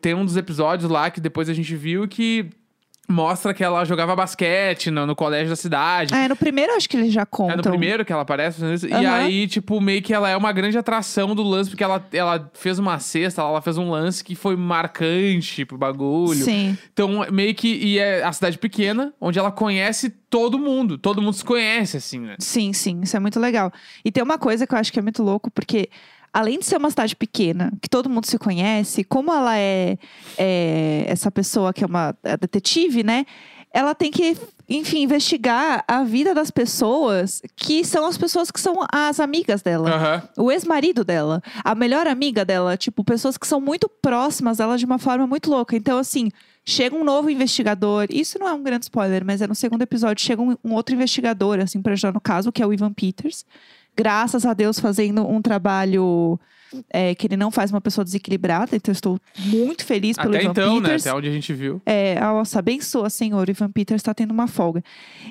Tem 0.00 0.14
um 0.14 0.24
dos 0.24 0.36
episódios 0.36 0.90
lá 0.90 1.10
que 1.10 1.20
depois 1.20 1.48
a 1.48 1.54
gente 1.54 1.74
viu 1.76 2.06
que 2.08 2.50
mostra 3.10 3.52
que 3.52 3.62
ela 3.62 3.84
jogava 3.84 4.14
basquete 4.14 4.90
no, 4.90 5.04
no 5.04 5.16
colégio 5.16 5.50
da 5.50 5.56
cidade. 5.56 6.14
É, 6.14 6.28
no 6.28 6.36
primeiro 6.36 6.72
acho 6.74 6.88
que 6.88 6.96
eles 6.96 7.12
já 7.12 7.26
contam. 7.26 7.54
É 7.54 7.56
no 7.56 7.62
primeiro 7.62 8.04
que 8.04 8.12
ela 8.12 8.22
aparece. 8.22 8.62
né? 8.62 8.76
E 8.88 9.06
aí, 9.06 9.48
tipo, 9.48 9.80
meio 9.80 10.00
que 10.00 10.14
ela 10.14 10.28
é 10.28 10.36
uma 10.36 10.52
grande 10.52 10.78
atração 10.78 11.34
do 11.34 11.42
lance, 11.42 11.68
porque 11.68 11.84
ela, 11.84 12.06
ela 12.12 12.50
fez 12.54 12.78
uma 12.78 12.98
cesta, 12.98 13.42
ela 13.42 13.60
fez 13.60 13.76
um 13.76 13.90
lance 13.90 14.22
que 14.22 14.34
foi 14.34 14.56
marcante 14.56 15.64
pro 15.64 15.76
bagulho. 15.76 16.44
Sim. 16.44 16.78
Então, 16.92 17.26
meio 17.30 17.54
que. 17.54 17.68
E 17.68 17.98
é 17.98 18.22
a 18.22 18.32
cidade 18.32 18.56
pequena, 18.58 19.12
onde 19.20 19.38
ela 19.38 19.50
conhece 19.50 20.10
todo 20.30 20.58
mundo. 20.58 20.96
Todo 20.96 21.20
mundo 21.20 21.34
se 21.34 21.44
conhece, 21.44 21.96
assim, 21.96 22.20
né? 22.20 22.36
Sim, 22.38 22.72
sim, 22.72 23.00
isso 23.02 23.16
é 23.16 23.20
muito 23.20 23.40
legal. 23.40 23.72
E 24.04 24.12
tem 24.12 24.22
uma 24.22 24.38
coisa 24.38 24.66
que 24.66 24.74
eu 24.74 24.78
acho 24.78 24.92
que 24.92 24.98
é 24.98 25.02
muito 25.02 25.22
louco, 25.22 25.50
porque 25.50 25.90
além 26.32 26.58
de 26.58 26.66
ser 26.66 26.76
uma 26.76 26.90
cidade 26.90 27.16
pequena, 27.16 27.72
que 27.80 27.88
todo 27.88 28.08
mundo 28.08 28.26
se 28.26 28.38
conhece, 28.38 29.04
como 29.04 29.32
ela 29.32 29.58
é, 29.58 29.98
é 30.38 31.04
essa 31.06 31.30
pessoa 31.30 31.72
que 31.72 31.84
é 31.84 31.86
uma 31.86 32.14
é 32.22 32.36
detetive, 32.36 33.02
né? 33.02 33.26
Ela 33.72 33.94
tem 33.94 34.10
que, 34.10 34.36
enfim, 34.68 35.02
investigar 35.02 35.84
a 35.86 36.02
vida 36.02 36.34
das 36.34 36.50
pessoas 36.50 37.40
que 37.54 37.84
são 37.84 38.04
as 38.04 38.18
pessoas 38.18 38.50
que 38.50 38.60
são 38.60 38.84
as 38.92 39.20
amigas 39.20 39.62
dela. 39.62 39.90
Aham. 39.90 40.28
O 40.36 40.50
ex-marido 40.50 41.04
dela, 41.04 41.40
a 41.64 41.72
melhor 41.74 42.08
amiga 42.08 42.44
dela, 42.44 42.76
tipo, 42.76 43.04
pessoas 43.04 43.38
que 43.38 43.46
são 43.46 43.60
muito 43.60 43.88
próximas 43.88 44.58
dela 44.58 44.76
de 44.76 44.84
uma 44.84 44.98
forma 44.98 45.24
muito 45.24 45.48
louca. 45.48 45.76
Então, 45.76 45.98
assim, 45.98 46.30
chega 46.64 46.96
um 46.96 47.04
novo 47.04 47.30
investigador. 47.30 48.06
Isso 48.10 48.40
não 48.40 48.48
é 48.48 48.52
um 48.52 48.62
grande 48.62 48.86
spoiler, 48.86 49.24
mas 49.24 49.40
é 49.40 49.46
no 49.46 49.54
segundo 49.54 49.82
episódio. 49.82 50.24
Chega 50.24 50.42
um, 50.42 50.56
um 50.64 50.74
outro 50.74 50.92
investigador, 50.94 51.60
assim, 51.60 51.80
pra 51.80 51.92
ajudar 51.92 52.12
no 52.12 52.20
caso, 52.20 52.50
que 52.50 52.60
é 52.60 52.66
o 52.66 52.72
Ivan 52.72 52.92
Peters. 52.92 53.44
Graças 53.96 54.46
a 54.46 54.54
Deus, 54.54 54.78
fazendo 54.78 55.26
um 55.26 55.42
trabalho 55.42 56.38
é, 56.88 57.14
que 57.14 57.26
ele 57.26 57.36
não 57.36 57.50
faz 57.50 57.70
uma 57.70 57.80
pessoa 57.80 58.04
desequilibrada. 58.04 58.76
Então, 58.76 58.92
estou 58.92 59.20
muito 59.38 59.84
feliz 59.84 60.16
pelo 60.16 60.34
Até 60.34 60.44
Ivan 60.44 60.50
então, 60.50 60.74
né? 60.76 60.80
Peters. 60.82 61.06
Até 61.06 61.16
onde 61.16 61.28
a 61.28 61.32
gente 61.32 61.52
viu. 61.52 61.82
É, 61.84 62.18
nossa, 62.20 62.58
abençoa, 62.58 63.10
Senhor. 63.10 63.46
O 63.46 63.50
Ivan 63.50 63.70
Peters 63.70 64.00
está 64.00 64.14
tendo 64.14 64.30
uma 64.30 64.46
folga. 64.46 64.82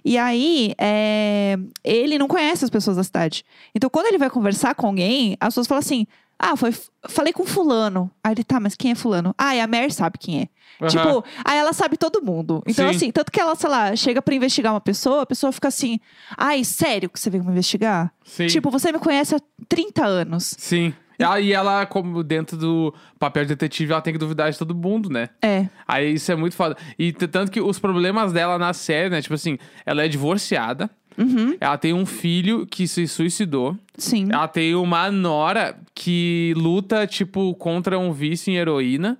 E 0.03 0.17
aí, 0.17 0.73
é, 0.77 1.57
ele 1.83 2.17
não 2.17 2.27
conhece 2.27 2.63
as 2.63 2.69
pessoas 2.69 2.97
da 2.97 3.03
cidade. 3.03 3.43
Então, 3.73 3.89
quando 3.89 4.07
ele 4.07 4.17
vai 4.17 4.29
conversar 4.29 4.75
com 4.75 4.87
alguém, 4.87 5.35
as 5.39 5.49
pessoas 5.49 5.67
falam 5.67 5.79
assim: 5.79 6.07
Ah, 6.41 6.55
foi, 6.55 6.73
falei 7.09 7.33
com 7.33 7.45
Fulano. 7.45 8.09
Aí 8.23 8.31
ele, 8.33 8.43
tá, 8.45 8.59
mas 8.59 8.73
quem 8.75 8.91
é 8.91 8.95
Fulano? 8.95 9.35
Ah, 9.37 9.53
e 9.55 9.59
a 9.59 9.67
Mer 9.67 9.91
sabe 9.91 10.17
quem 10.17 10.41
é. 10.43 10.47
Aham. 10.81 10.89
Tipo, 10.89 11.25
aí 11.43 11.57
ela 11.57 11.73
sabe 11.73 11.97
todo 11.97 12.21
mundo. 12.23 12.63
Então, 12.65 12.87
Sim. 12.89 12.95
assim, 12.95 13.11
tanto 13.11 13.29
que 13.31 13.39
ela, 13.41 13.53
sei 13.55 13.69
lá, 13.69 13.93
chega 13.95 14.21
pra 14.21 14.33
investigar 14.33 14.71
uma 14.73 14.79
pessoa, 14.79 15.23
a 15.23 15.25
pessoa 15.25 15.51
fica 15.51 15.67
assim: 15.67 15.99
Ai, 16.37 16.63
sério 16.63 17.09
que 17.09 17.19
você 17.19 17.29
veio 17.29 17.43
me 17.43 17.51
investigar? 17.51 18.13
Sim. 18.23 18.47
Tipo, 18.47 18.71
você 18.71 18.89
me 18.91 18.99
conhece 18.99 19.35
há 19.35 19.39
30 19.67 20.05
anos. 20.05 20.55
Sim. 20.57 20.93
Ah, 21.21 21.37
E 21.41 21.51
ela, 21.51 21.85
como 21.85 22.23
dentro 22.23 22.55
do 22.55 22.93
papel 23.19 23.43
de 23.43 23.49
detetive, 23.49 23.91
ela 23.91 24.01
tem 24.01 24.13
que 24.13 24.19
duvidar 24.19 24.49
de 24.49 24.57
todo 24.57 24.73
mundo, 24.73 25.09
né? 25.09 25.27
É. 25.41 25.67
Aí 25.85 26.13
isso 26.13 26.31
é 26.31 26.35
muito 26.37 26.55
foda. 26.55 26.77
E 26.97 27.11
tanto 27.11 27.51
que 27.51 27.59
os 27.59 27.77
problemas 27.77 28.31
dela 28.31 28.57
na 28.57 28.71
série, 28.71 29.09
né? 29.09 29.21
Tipo 29.21 29.33
assim, 29.33 29.57
ela 29.85 30.01
é 30.01 30.07
divorciada. 30.07 30.89
Uhum, 31.19 31.57
Ela 31.59 31.77
tem 31.77 31.93
um 31.93 32.05
filho 32.05 32.65
que 32.65 32.87
se 32.87 33.07
suicidou. 33.07 33.75
sim. 33.97 34.27
Ela 34.31 34.47
tem 34.47 34.73
uma 34.75 35.11
nora 35.11 35.77
que 35.93 36.53
luta, 36.57 37.05
tipo, 37.05 37.53
contra 37.55 37.99
um 37.99 38.11
vício 38.13 38.49
em 38.51 38.55
heroína. 38.57 39.17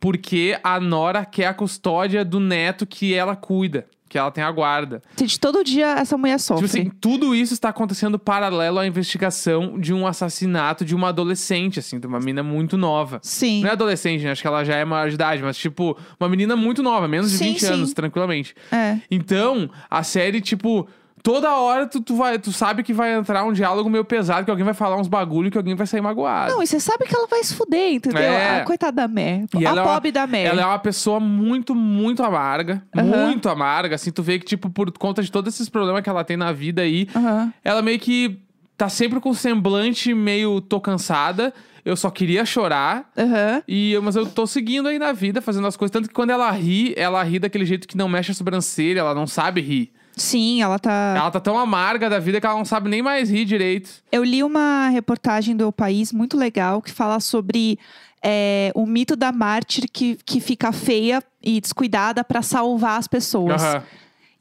Porque 0.00 0.58
a 0.64 0.80
nora 0.80 1.24
quer 1.24 1.46
a 1.46 1.54
custódia 1.54 2.24
do 2.24 2.40
neto 2.40 2.84
que 2.84 3.14
ela 3.14 3.36
cuida. 3.36 3.86
Que 4.08 4.18
ela 4.18 4.30
tem 4.32 4.42
a 4.42 4.50
guarda. 4.50 5.00
De 5.16 5.38
todo 5.40 5.62
dia 5.62 5.86
essa 5.96 6.18
mulher 6.18 6.38
sofre. 6.40 6.66
Tipo 6.66 6.78
assim, 6.80 6.90
tudo 7.00 7.34
isso 7.34 7.54
está 7.54 7.68
acontecendo 7.68 8.18
paralelo 8.18 8.78
à 8.80 8.86
investigação 8.86 9.78
de 9.78 9.94
um 9.94 10.06
assassinato 10.06 10.84
de 10.84 10.94
uma 10.94 11.08
adolescente, 11.10 11.78
assim, 11.78 11.98
de 12.00 12.06
uma 12.06 12.18
menina 12.18 12.42
muito 12.42 12.76
nova. 12.76 13.20
Sim. 13.22 13.62
Não 13.62 13.68
é 13.70 13.72
adolescente, 13.72 14.24
né? 14.24 14.32
Acho 14.32 14.42
que 14.42 14.48
ela 14.48 14.64
já 14.64 14.74
é 14.74 14.84
maior 14.84 15.08
de 15.08 15.14
idade, 15.14 15.40
mas, 15.42 15.56
tipo, 15.56 15.96
uma 16.20 16.28
menina 16.28 16.56
muito 16.56 16.82
nova, 16.82 17.06
menos 17.08 17.30
de 17.30 17.38
Sim, 17.38 17.52
20 17.52 17.60
sim. 17.60 17.66
anos, 17.72 17.92
tranquilamente. 17.94 18.54
É. 18.72 18.98
Então, 19.10 19.70
a 19.88 20.02
série, 20.02 20.40
tipo, 20.42 20.86
toda 21.22 21.54
hora 21.54 21.86
tu, 21.86 22.00
tu, 22.00 22.16
vai, 22.16 22.38
tu 22.38 22.52
sabe 22.52 22.82
que 22.82 22.92
vai 22.92 23.14
entrar 23.14 23.44
um 23.44 23.52
diálogo 23.52 23.88
meio 23.88 24.04
pesado, 24.04 24.44
que 24.44 24.50
alguém 24.50 24.64
vai 24.64 24.74
falar 24.74 24.96
uns 24.96 25.08
bagulho 25.08 25.50
que 25.50 25.56
alguém 25.58 25.74
vai 25.74 25.86
sair 25.86 26.00
magoado. 26.00 26.52
Não, 26.52 26.62
e 26.62 26.66
você 26.66 26.80
sabe 26.80 27.04
que 27.06 27.14
ela 27.14 27.26
vai 27.26 27.42
se 27.44 27.54
fuder, 27.54 27.92
entendeu? 27.94 28.22
É. 28.22 28.60
A 28.60 28.64
coitada 28.64 29.02
da 29.02 29.08
Mer. 29.08 29.44
E 29.54 29.66
a 29.66 29.70
ela 29.70 29.80
é 29.80 29.84
uma- 29.84 29.94
pobre 29.94 30.10
da 30.12 30.26
Mer. 30.26 30.46
Ela 30.46 30.62
é 30.62 30.66
uma 30.66 30.78
pessoa 30.78 31.20
muito, 31.20 31.74
muito 31.74 32.22
amarga. 32.22 32.82
Aham. 32.96 33.26
Muito 33.26 33.48
amarga. 33.48 33.94
Assim, 33.94 34.10
tu 34.10 34.22
vê 34.22 34.38
que, 34.38 34.44
tipo, 34.44 34.68
por 34.70 34.90
conta 34.98 35.22
de 35.22 35.30
todos 35.30 35.54
esses 35.54 35.68
problemas 35.68 36.02
que 36.02 36.10
ela 36.10 36.24
tem 36.24 36.36
na 36.36 36.52
vida 36.52 36.82
aí, 36.82 37.06
Aham. 37.14 37.52
ela 37.64 37.82
meio 37.82 37.98
que 37.98 38.38
tá 38.76 38.88
sempre 38.88 39.20
com 39.20 39.32
semblante 39.32 40.12
meio 40.14 40.60
tô 40.60 40.80
cansada. 40.80 41.52
Eu 41.84 41.96
só 41.96 42.10
queria 42.10 42.44
chorar. 42.44 43.10
Aham. 43.16 43.62
E, 43.66 43.92
eu- 43.92 44.02
mas 44.02 44.14
eu 44.16 44.24
tô 44.26 44.46
seguindo 44.46 44.88
aí 44.88 44.98
na 44.98 45.12
vida, 45.12 45.40
fazendo 45.42 45.66
as 45.66 45.76
coisas. 45.76 45.92
Tanto 45.92 46.08
que 46.08 46.14
quando 46.14 46.30
ela 46.30 46.50
ri, 46.50 46.94
ela 46.96 47.22
ri 47.22 47.38
daquele 47.38 47.64
jeito 47.66 47.88
que 47.88 47.96
não 47.96 48.08
mexe 48.08 48.30
a 48.30 48.34
sobrancelha, 48.34 49.00
ela 49.00 49.14
não 49.14 49.26
sabe 49.26 49.60
rir. 49.60 49.92
Sim, 50.16 50.62
ela 50.62 50.78
tá. 50.78 51.14
Ela 51.16 51.30
tá 51.30 51.40
tão 51.40 51.58
amarga 51.58 52.08
da 52.08 52.18
vida 52.18 52.40
que 52.40 52.46
ela 52.46 52.56
não 52.56 52.64
sabe 52.64 52.88
nem 52.88 53.02
mais 53.02 53.30
rir 53.30 53.44
direito. 53.44 53.90
Eu 54.10 54.22
li 54.22 54.42
uma 54.42 54.88
reportagem 54.88 55.56
do 55.56 55.72
País 55.72 56.12
muito 56.12 56.36
legal 56.36 56.82
que 56.82 56.90
fala 56.90 57.18
sobre 57.20 57.78
é, 58.22 58.70
o 58.74 58.86
mito 58.86 59.16
da 59.16 59.32
mártir 59.32 59.86
que, 59.92 60.16
que 60.24 60.40
fica 60.40 60.70
feia 60.72 61.22
e 61.42 61.60
descuidada 61.60 62.22
pra 62.22 62.42
salvar 62.42 62.98
as 62.98 63.08
pessoas. 63.08 63.62
Aham. 63.62 63.82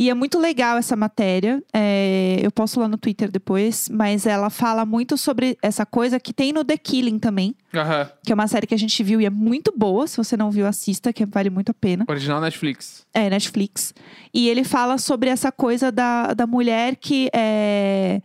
E 0.01 0.09
é 0.09 0.15
muito 0.15 0.39
legal 0.39 0.79
essa 0.79 0.95
matéria. 0.95 1.61
é, 1.71 2.39
eu 2.41 2.51
posto 2.51 2.79
lá 2.79 2.87
no 2.87 2.97
Twitter 2.97 3.29
depois, 3.29 3.87
mas 3.87 4.25
ela 4.25 4.49
fala 4.49 4.83
muito 4.83 5.15
sobre 5.15 5.55
essa 5.61 5.85
coisa 5.85 6.19
que 6.19 6.33
tem 6.33 6.51
no 6.51 6.65
The 6.65 6.75
Killing 6.75 7.19
também, 7.19 7.55
Aham. 7.71 8.09
que 8.25 8.31
é 8.31 8.33
uma 8.33 8.47
série 8.47 8.65
que 8.65 8.73
a 8.73 8.79
gente 8.79 9.03
viu 9.03 9.21
e 9.21 9.27
é 9.27 9.29
muito 9.29 9.71
boa. 9.77 10.07
Se 10.07 10.17
você 10.17 10.35
não 10.35 10.49
viu, 10.49 10.65
assista, 10.65 11.13
que 11.13 11.23
vale 11.23 11.51
muito 11.51 11.69
a 11.69 11.73
pena. 11.75 12.03
Original 12.09 12.41
Netflix. 12.41 13.05
É, 13.13 13.29
Netflix. 13.29 13.93
E 14.33 14.49
ele 14.49 14.63
fala 14.63 14.97
sobre 14.97 15.29
essa 15.29 15.51
coisa 15.51 15.91
da, 15.91 16.33
da 16.33 16.47
mulher 16.47 16.95
que 16.95 17.29
é, 17.31 18.23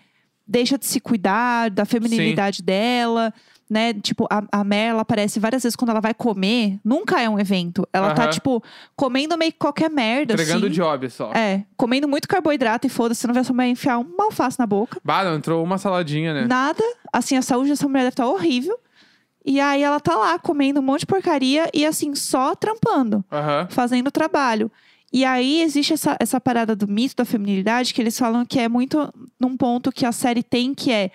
deixa 0.48 0.78
de 0.78 0.86
se 0.86 0.98
cuidar, 0.98 1.68
da 1.68 1.84
feminilidade 1.84 2.62
dela, 2.62 3.34
né? 3.68 3.92
Tipo, 3.94 4.26
a, 4.31 4.42
a 4.61 4.64
Mer, 4.64 4.90
ela 4.90 5.02
aparece 5.02 5.40
várias 5.40 5.62
vezes 5.62 5.76
quando 5.76 5.90
ela 5.90 6.00
vai 6.00 6.14
comer. 6.14 6.79
Nunca 6.85 7.20
é 7.20 7.29
um 7.29 7.38
evento. 7.38 7.87
Ela 7.92 8.14
tá, 8.14 8.24
Aham. 8.24 8.31
tipo, 8.31 8.62
comendo 8.94 9.37
meio 9.37 9.52
que 9.52 9.59
qualquer 9.59 9.90
merda, 9.90 10.35
Entregando 10.35 10.66
assim. 10.66 10.74
job 10.74 11.11
só. 11.11 11.33
É, 11.33 11.64
comendo 11.76 12.07
muito 12.07 12.29
carboidrato 12.29 12.87
e 12.87 12.90
foda-se, 12.90 13.26
não 13.26 13.35
vai 13.35 13.44
só 13.44 13.52
vai 13.52 13.68
enfiar 13.68 13.98
uma 13.98 14.24
alface 14.24 14.59
na 14.59 14.66
boca. 14.66 15.00
Bah, 15.05 15.24
não, 15.24 15.35
entrou 15.35 15.62
uma 15.64 15.79
saladinha, 15.79 16.33
né? 16.33 16.46
Nada. 16.46 16.83
Assim, 17.12 17.37
a 17.37 17.42
saúde 17.42 17.70
dessa 17.70 17.87
mulher 17.88 18.00
deve 18.00 18.11
estar 18.11 18.26
horrível. 18.26 18.79
E 19.44 19.61
aí 19.61 19.83
ela 19.83 20.00
tá 20.00 20.16
lá 20.16 20.38
comendo 20.38 20.81
um 20.81 20.83
monte 20.83 21.00
de 21.00 21.07
porcaria 21.07 21.70
e 21.72 21.87
assim, 21.87 22.14
só 22.16 22.55
trampando 22.55 23.24
Aham. 23.31 23.68
fazendo 23.70 24.11
trabalho. 24.11 24.70
E 25.12 25.24
aí 25.24 25.62
existe 25.62 25.92
essa, 25.92 26.16
essa 26.18 26.40
parada 26.40 26.74
do 26.74 26.88
mito 26.88 27.14
da 27.16 27.24
feminilidade 27.24 27.94
que 27.94 28.02
eles 28.02 28.18
falam 28.18 28.44
que 28.44 28.59
é 28.59 28.68
muito 28.68 29.12
num 29.38 29.57
ponto 29.57 29.92
que 29.92 30.05
a 30.05 30.11
série 30.11 30.42
tem, 30.42 30.74
que 30.74 30.90
é, 30.90 31.12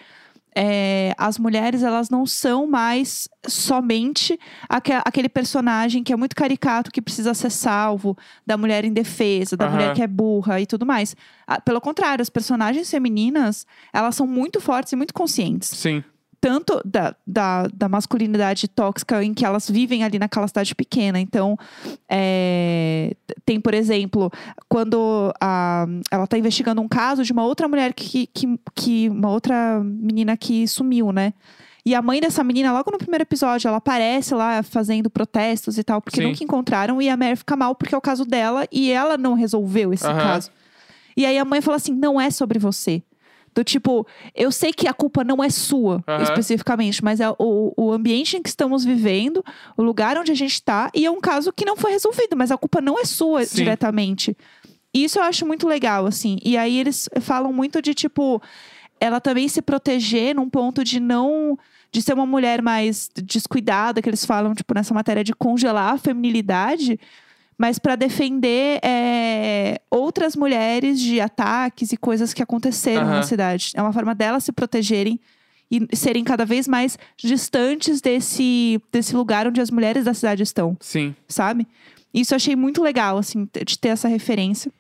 é, 0.56 1.14
as 1.18 1.38
mulheres 1.38 1.82
elas 1.84 2.10
não 2.10 2.26
são 2.26 2.68
mais 2.68 3.28
somente 3.48 4.38
aque- 4.68 4.92
aquele 5.06 5.30
personagem 5.30 6.04
que 6.04 6.12
é 6.12 6.16
muito 6.16 6.36
caricato 6.36 6.92
que 6.92 7.02
precisa 7.02 7.34
ser 7.34 7.50
salvo, 7.50 8.18
da 8.46 8.58
mulher 8.58 8.84
indefesa, 8.86 9.56
da 9.56 9.66
Aham. 9.66 9.74
mulher 9.76 9.94
que 9.96 10.02
é 10.02 10.08
burra 10.08 10.60
e 10.60 10.66
tudo 10.66 10.86
mais. 10.86 11.16
Ah, 11.48 11.60
Pelo 11.62 11.80
contrário, 11.80 12.22
as 12.22 12.30
personagens 12.30 12.90
femininas 12.90 13.66
elas 13.94 14.16
são 14.16 14.28
muito 14.28 14.60
fortes 14.60 14.92
e 14.94 14.96
muito 14.96 15.14
conscientes 15.14 15.70
Sim. 15.70 16.04
Tanto 16.42 16.82
da, 16.84 17.16
da, 17.26 17.68
da 17.72 17.88
masculinidade 17.88 18.68
tóxica 18.68 19.24
em 19.24 19.32
que 19.32 19.46
elas 19.46 19.70
vivem 19.70 20.04
ali 20.04 20.18
naquela 20.18 20.48
cidade 20.48 20.74
pequena. 20.74 21.20
Então, 21.20 21.56
é, 22.10 23.16
tem, 23.46 23.62
por 23.62 23.76
exemplo, 23.76 24.32
quando 24.68 25.32
a, 25.40 25.86
ela 26.10 26.24
está 26.24 26.40
investigando 26.40 26.82
um 26.82 26.88
caso 26.88 27.24
de 27.24 27.32
uma 27.32 27.46
outra 27.46 27.68
mulher 27.68 27.94
que, 27.94 28.26
que, 28.28 28.60
que. 28.74 29.10
Uma 29.10 29.30
outra 29.30 29.80
menina 29.84 30.36
que 30.36 30.68
sumiu, 30.68 31.12
né? 31.12 31.34
E 31.86 31.94
a 31.94 32.02
mãe 32.02 32.20
dessa 32.20 32.44
menina, 32.44 32.72
logo 32.74 32.92
no 32.92 32.98
primeiro 32.98 33.24
episódio, 33.24 33.68
ela 33.68 33.78
aparece 33.78 34.34
lá 34.34 34.64
fazendo 34.64 35.10
protestos 35.10 35.78
e 35.78 35.84
tal, 35.84 36.02
porque 36.02 36.22
Sim. 36.22 36.28
nunca 36.28 36.44
encontraram. 36.44 37.02
E 37.02 37.10
a 37.10 37.16
Mary 37.18 37.36
fica 37.36 37.56
mal 37.56 37.76
porque 37.76 37.94
é 37.94 37.98
o 37.98 38.02
caso 38.02 38.26
dela 38.26 38.68
e 38.72 38.92
ela 38.92 39.18
não 39.18 39.34
resolveu 39.36 39.94
esse 39.94 40.06
Aham. 40.06 40.20
caso. 40.20 40.52
E 41.16 41.26
aí 41.26 41.38
a 41.38 41.46
mãe 41.46 41.62
fala 41.62 41.78
assim: 41.78 41.94
não 41.94 42.20
é 42.20 42.32
sobre 42.32 42.58
você. 42.58 43.04
Do 43.54 43.64
tipo, 43.64 44.08
eu 44.34 44.52
sei 44.52 44.72
que 44.72 44.88
a 44.88 44.94
culpa 44.94 45.24
não 45.24 45.44
é 45.44 45.50
sua, 45.50 46.02
Aham. 46.08 46.24
especificamente, 46.24 47.04
mas 47.04 47.20
é 47.20 47.30
o, 47.38 47.74
o 47.76 47.92
ambiente 47.92 48.38
em 48.38 48.42
que 48.42 48.48
estamos 48.48 48.86
vivendo, 48.86 49.44
o 49.76 49.84
lugar 49.84 50.18
onde 50.18 50.32
a 50.32 50.36
gente 50.36 50.54
está, 50.54 50.90
e 50.96 51.06
é 51.06 51.12
um 51.12 51.20
caso 51.20 51.52
que 51.52 51.66
não 51.66 51.76
foi 51.76 51.92
resolvido, 51.92 52.38
mas 52.38 52.50
a 52.50 52.58
culpa 52.58 52.80
não 52.80 52.98
é 52.98 53.04
sua 53.04 53.44
Sim. 53.44 53.58
diretamente. 53.58 54.38
Isso 54.94 55.20
eu 55.20 55.24
acho 55.24 55.46
muito 55.46 55.68
legal, 55.68 56.06
assim. 56.06 56.38
E 56.44 56.58
aí 56.58 56.78
eles 56.78 57.10
falam 57.22 57.52
muito 57.52 57.82
de, 57.82 57.94
tipo, 57.94 58.42
ela 59.00 59.20
também 59.20 59.48
se 59.48 59.62
proteger 59.62 60.36
num 60.36 60.50
ponto 60.50 60.84
de 60.84 61.00
não. 61.00 61.58
de 61.92 62.02
ser 62.02 62.14
uma 62.14 62.26
mulher 62.26 62.62
mais 62.62 63.10
descuidada, 63.14 64.02
que 64.02 64.10
eles 64.10 64.24
falam, 64.24 64.54
tipo, 64.54 64.74
nessa 64.74 64.94
matéria 64.94 65.26
de 65.26 65.34
congelar 65.34 65.94
a 65.94 65.98
feminilidade 65.98 66.98
mas 67.62 67.78
para 67.78 67.96
defender 67.96 68.80
é, 68.82 69.80
outras 69.88 70.36
mulheres 70.36 71.00
de 71.00 71.22
ataques 71.22 71.92
e 71.92 71.98
coisas 71.98 72.34
que 72.34 72.42
aconteceram 72.42 73.04
Aham. 73.04 73.18
na 73.18 73.22
cidade. 73.22 73.72
É 73.76 73.82
uma 73.84 73.94
forma 73.94 74.16
delas 74.16 74.44
se 74.46 74.52
protegerem 74.52 75.20
e 75.70 75.96
serem 75.96 76.24
cada 76.24 76.44
vez 76.44 76.68
mais 76.68 76.98
distantes 77.16 78.02
desse, 78.02 78.82
desse 78.92 79.16
lugar 79.16 79.46
onde 79.46 79.62
as 79.62 79.70
mulheres 79.70 80.06
da 80.06 80.14
cidade 80.16 80.42
estão, 80.42 80.76
Sim. 80.80 81.14
sabe? 81.28 81.68
Isso 82.12 82.34
eu 82.34 82.38
achei 82.38 82.56
muito 82.56 82.82
legal, 82.82 83.20
assim, 83.20 83.48
de 83.64 83.78
ter 83.78 83.90
essa 83.90 84.08
referência. 84.08 84.72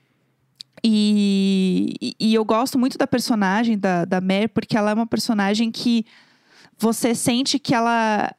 E, 0.83 1.93
e- 2.01 2.15
e 2.19 2.33
eu 2.33 2.43
gosto 2.43 2.79
muito 2.79 2.97
da 2.97 3.05
personagem 3.05 3.77
da, 3.77 4.05
da 4.05 4.19
Mare, 4.19 4.47
porque 4.47 4.75
ela 4.75 4.89
é 4.89 4.93
uma 4.95 5.05
personagem 5.05 5.69
que 5.71 6.03
você 6.79 7.13
sente 7.13 7.59
que 7.59 7.75
ela 7.75 8.33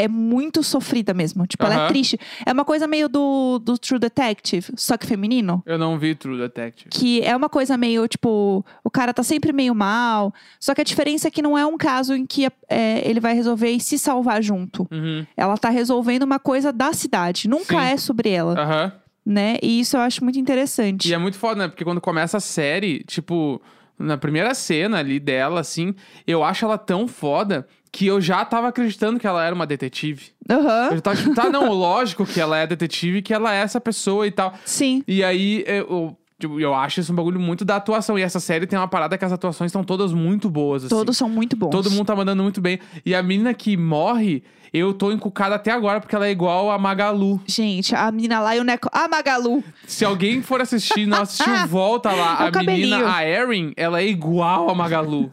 é 0.00 0.08
muito 0.08 0.62
sofrida 0.62 1.12
mesmo. 1.12 1.46
Tipo, 1.46 1.64
ela 1.64 1.74
é 1.74 1.78
Aham. 1.78 1.88
triste. 1.88 2.18
É 2.46 2.52
uma 2.52 2.64
coisa 2.64 2.86
meio 2.86 3.08
do, 3.08 3.58
do 3.58 3.76
True 3.76 3.98
Detective, 3.98 4.66
só 4.76 4.96
que 4.96 5.06
feminino. 5.06 5.62
Eu 5.66 5.78
não 5.78 5.98
vi 5.98 6.14
True 6.14 6.38
Detective. 6.38 6.88
Que 6.90 7.22
é 7.22 7.36
uma 7.36 7.48
coisa 7.48 7.76
meio, 7.76 8.06
tipo, 8.08 8.64
o 8.82 8.90
cara 8.90 9.12
tá 9.12 9.22
sempre 9.22 9.52
meio 9.52 9.74
mal. 9.74 10.32
Só 10.58 10.74
que 10.74 10.80
a 10.80 10.84
diferença 10.84 11.28
é 11.28 11.30
que 11.30 11.42
não 11.42 11.56
é 11.56 11.66
um 11.66 11.76
caso 11.76 12.14
em 12.14 12.26
que 12.26 12.46
é, 12.68 13.08
ele 13.08 13.20
vai 13.20 13.34
resolver 13.34 13.70
e 13.70 13.80
se 13.80 13.98
salvar 13.98 14.42
junto. 14.42 14.88
Uhum. 14.90 15.26
Ela 15.36 15.56
tá 15.58 15.68
resolvendo 15.68 16.22
uma 16.22 16.38
coisa 16.38 16.72
da 16.72 16.92
cidade. 16.92 17.48
Nunca 17.48 17.78
Sim. 17.78 17.92
é 17.92 17.96
sobre 17.96 18.30
ela, 18.30 18.58
Aham. 18.58 18.92
né? 19.24 19.56
E 19.62 19.80
isso 19.80 19.96
eu 19.96 20.00
acho 20.00 20.24
muito 20.24 20.38
interessante. 20.38 21.08
E 21.10 21.14
é 21.14 21.18
muito 21.18 21.36
foda, 21.36 21.62
né? 21.62 21.68
Porque 21.68 21.84
quando 21.84 22.00
começa 22.00 22.38
a 22.38 22.40
série, 22.40 23.04
tipo, 23.04 23.60
na 24.00 24.16
primeira 24.16 24.54
cena 24.54 24.98
ali 24.98 25.20
dela, 25.20 25.60
assim, 25.60 25.94
eu 26.26 26.42
acho 26.42 26.64
ela 26.64 26.78
tão 26.78 27.06
foda 27.06 27.66
que 27.92 28.06
eu 28.06 28.20
já 28.20 28.44
tava 28.44 28.68
acreditando 28.68 29.18
que 29.18 29.26
ela 29.26 29.44
era 29.44 29.54
uma 29.54 29.66
detetive. 29.66 30.30
Aham. 30.48 30.88
Eu 30.90 30.96
já 30.96 31.00
tava 31.00 31.16
tipo, 31.16 31.34
tá, 31.34 31.50
não, 31.50 31.70
lógico 31.74 32.24
que 32.24 32.40
ela 32.40 32.56
é 32.56 32.66
detetive 32.66 33.18
e 33.18 33.22
que 33.22 33.34
ela 33.34 33.54
é 33.54 33.58
essa 33.58 33.80
pessoa 33.80 34.26
e 34.26 34.30
tal. 34.30 34.54
Sim. 34.64 35.04
E 35.06 35.22
aí, 35.22 35.64
eu, 35.66 36.16
tipo, 36.40 36.58
eu 36.58 36.74
acho 36.74 37.00
isso 37.00 37.12
um 37.12 37.16
bagulho 37.16 37.38
muito 37.38 37.64
da 37.64 37.76
atuação. 37.76 38.18
E 38.18 38.22
essa 38.22 38.40
série 38.40 38.66
tem 38.66 38.78
uma 38.78 38.88
parada 38.88 39.16
que 39.16 39.24
as 39.24 39.32
atuações 39.32 39.68
estão 39.68 39.84
todas 39.84 40.12
muito 40.12 40.48
boas, 40.50 40.84
assim. 40.84 40.94
Todos 40.94 41.16
são 41.16 41.28
muito 41.28 41.54
bons. 41.56 41.70
Todo 41.70 41.90
mundo 41.90 42.06
tá 42.06 42.16
mandando 42.16 42.42
muito 42.42 42.60
bem. 42.60 42.80
E 43.04 43.14
a 43.14 43.22
menina 43.22 43.52
que 43.54 43.76
morre, 43.76 44.42
eu 44.72 44.94
tô 44.94 45.12
encucada 45.12 45.56
até 45.56 45.70
agora, 45.70 46.00
porque 46.00 46.14
ela 46.14 46.26
é 46.26 46.30
igual 46.30 46.70
a 46.70 46.78
Magalu. 46.78 47.40
Gente, 47.46 47.94
a 47.94 48.10
menina 48.10 48.40
lá 48.40 48.56
e 48.56 48.60
o 48.60 48.64
Neco. 48.64 48.88
Ah, 48.92 49.08
Magalu! 49.08 49.62
Se 49.86 50.04
alguém 50.04 50.42
for 50.42 50.60
assistir, 50.60 51.06
não 51.06 51.22
assistiu, 51.22 51.52
volta 51.68 52.10
lá. 52.12 52.44
É 52.44 52.48
a 52.48 52.50
cabelinho. 52.50 52.96
menina, 52.96 53.14
a 53.16 53.26
Erin, 53.28 53.72
ela 53.76 54.00
é 54.00 54.06
igual 54.06 54.70
a 54.70 54.74
Magalu. 54.74 55.30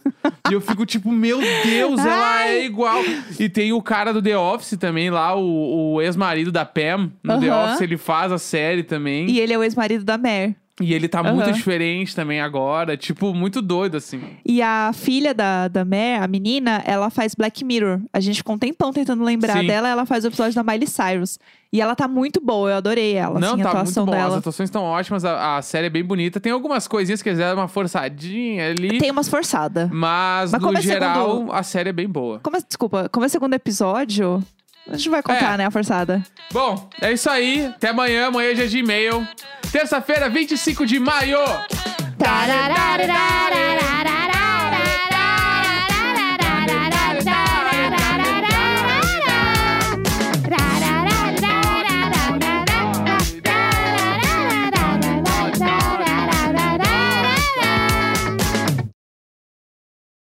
e 0.49 0.53
eu 0.53 0.59
fico 0.59 0.85
tipo, 0.85 1.11
meu 1.11 1.39
Deus, 1.63 1.99
ela 1.99 2.47
é 2.47 2.65
igual. 2.65 3.01
E 3.39 3.47
tem 3.47 3.71
o 3.71 3.81
cara 3.81 4.11
do 4.11 4.21
The 4.21 4.37
Office 4.37 4.77
também 4.77 5.09
lá, 5.09 5.35
o, 5.35 5.93
o 5.95 6.01
ex-marido 6.01 6.51
da 6.51 6.65
Pam. 6.65 7.11
No 7.23 7.39
The 7.39 7.47
Aham. 7.49 7.65
Office, 7.69 7.81
ele 7.81 7.97
faz 7.97 8.31
a 8.31 8.37
série 8.37 8.83
também. 8.83 9.29
E 9.29 9.39
ele 9.39 9.53
é 9.53 9.57
o 9.57 9.63
ex-marido 9.63 10.03
da 10.03 10.17
Mare. 10.17 10.55
E 10.79 10.93
ele 10.93 11.07
tá 11.07 11.23
muito 11.23 11.45
Aham. 11.45 11.51
diferente 11.53 12.15
também 12.15 12.39
agora. 12.39 12.95
Tipo, 12.95 13.33
muito 13.33 13.61
doido, 13.63 13.97
assim. 13.97 14.21
E 14.45 14.61
a 14.61 14.91
filha 14.93 15.33
da, 15.33 15.67
da 15.67 15.83
Mare, 15.83 16.21
a 16.23 16.27
menina, 16.27 16.83
ela 16.85 17.09
faz 17.09 17.33
Black 17.33 17.65
Mirror. 17.65 17.99
A 18.13 18.19
gente 18.19 18.37
ficou 18.37 18.53
um 18.55 18.59
tempão 18.59 18.93
tentando 18.93 19.23
lembrar 19.23 19.59
Sim. 19.61 19.67
dela. 19.67 19.87
Ela 19.89 20.05
faz 20.05 20.23
o 20.23 20.27
episódio 20.27 20.53
da 20.53 20.63
Miley 20.63 20.87
Cyrus. 20.87 21.39
E 21.73 21.81
ela 21.81 21.95
tá 21.95 22.07
muito 22.07 22.39
boa, 22.39 22.69
eu 22.69 22.77
adorei 22.77 23.13
ela. 23.15 23.39
Não, 23.39 23.49
assim, 23.55 23.57
tá 23.57 23.63
muito 23.63 23.77
atuação 23.77 24.05
bom. 24.05 24.13
As 24.13 24.17
dela. 24.19 24.37
atuações 24.37 24.67
estão 24.69 24.83
ótimas, 24.83 25.25
a, 25.25 25.57
a 25.57 25.61
série 25.61 25.87
é 25.87 25.89
bem 25.89 26.03
bonita. 26.03 26.39
Tem 26.39 26.51
algumas 26.51 26.87
coisinhas 26.87 27.21
que 27.21 27.27
eles 27.29 27.39
deram 27.39 27.57
uma 27.59 27.67
forçadinha 27.67 28.69
ali. 28.71 28.99
Tem 28.99 29.11
umas 29.11 29.27
forçadas. 29.27 29.89
Mas, 29.91 30.51
Mas 30.51 30.61
no 30.61 30.77
é 30.77 30.81
geral, 30.81 31.31
segundo- 31.31 31.51
a 31.53 31.63
série 31.63 31.89
é 31.89 31.93
bem 31.93 32.07
boa. 32.07 32.39
Como 32.41 32.55
é, 32.55 32.59
desculpa, 32.65 33.09
como 33.11 33.25
é 33.25 33.27
o 33.27 33.29
segundo 33.29 33.53
episódio, 33.53 34.41
a 34.89 34.97
gente 34.97 35.09
vai 35.09 35.23
contar, 35.23 35.53
É. 35.53 35.57
né, 35.57 35.65
a 35.65 35.71
forçada. 35.71 36.21
Bom, 36.51 36.89
é 37.01 37.11
isso 37.11 37.29
aí. 37.29 37.65
Até 37.67 37.89
amanhã. 37.89 38.27
Amanhã 38.27 38.51
é 38.51 38.53
dia 38.53 38.67
de 38.67 38.79
e-mail. 38.79 39.27
Terça-feira, 39.71 40.29
25 40.29 40.85
de 40.85 40.99
maio. 40.99 41.39
Tararararara. 42.17 44.36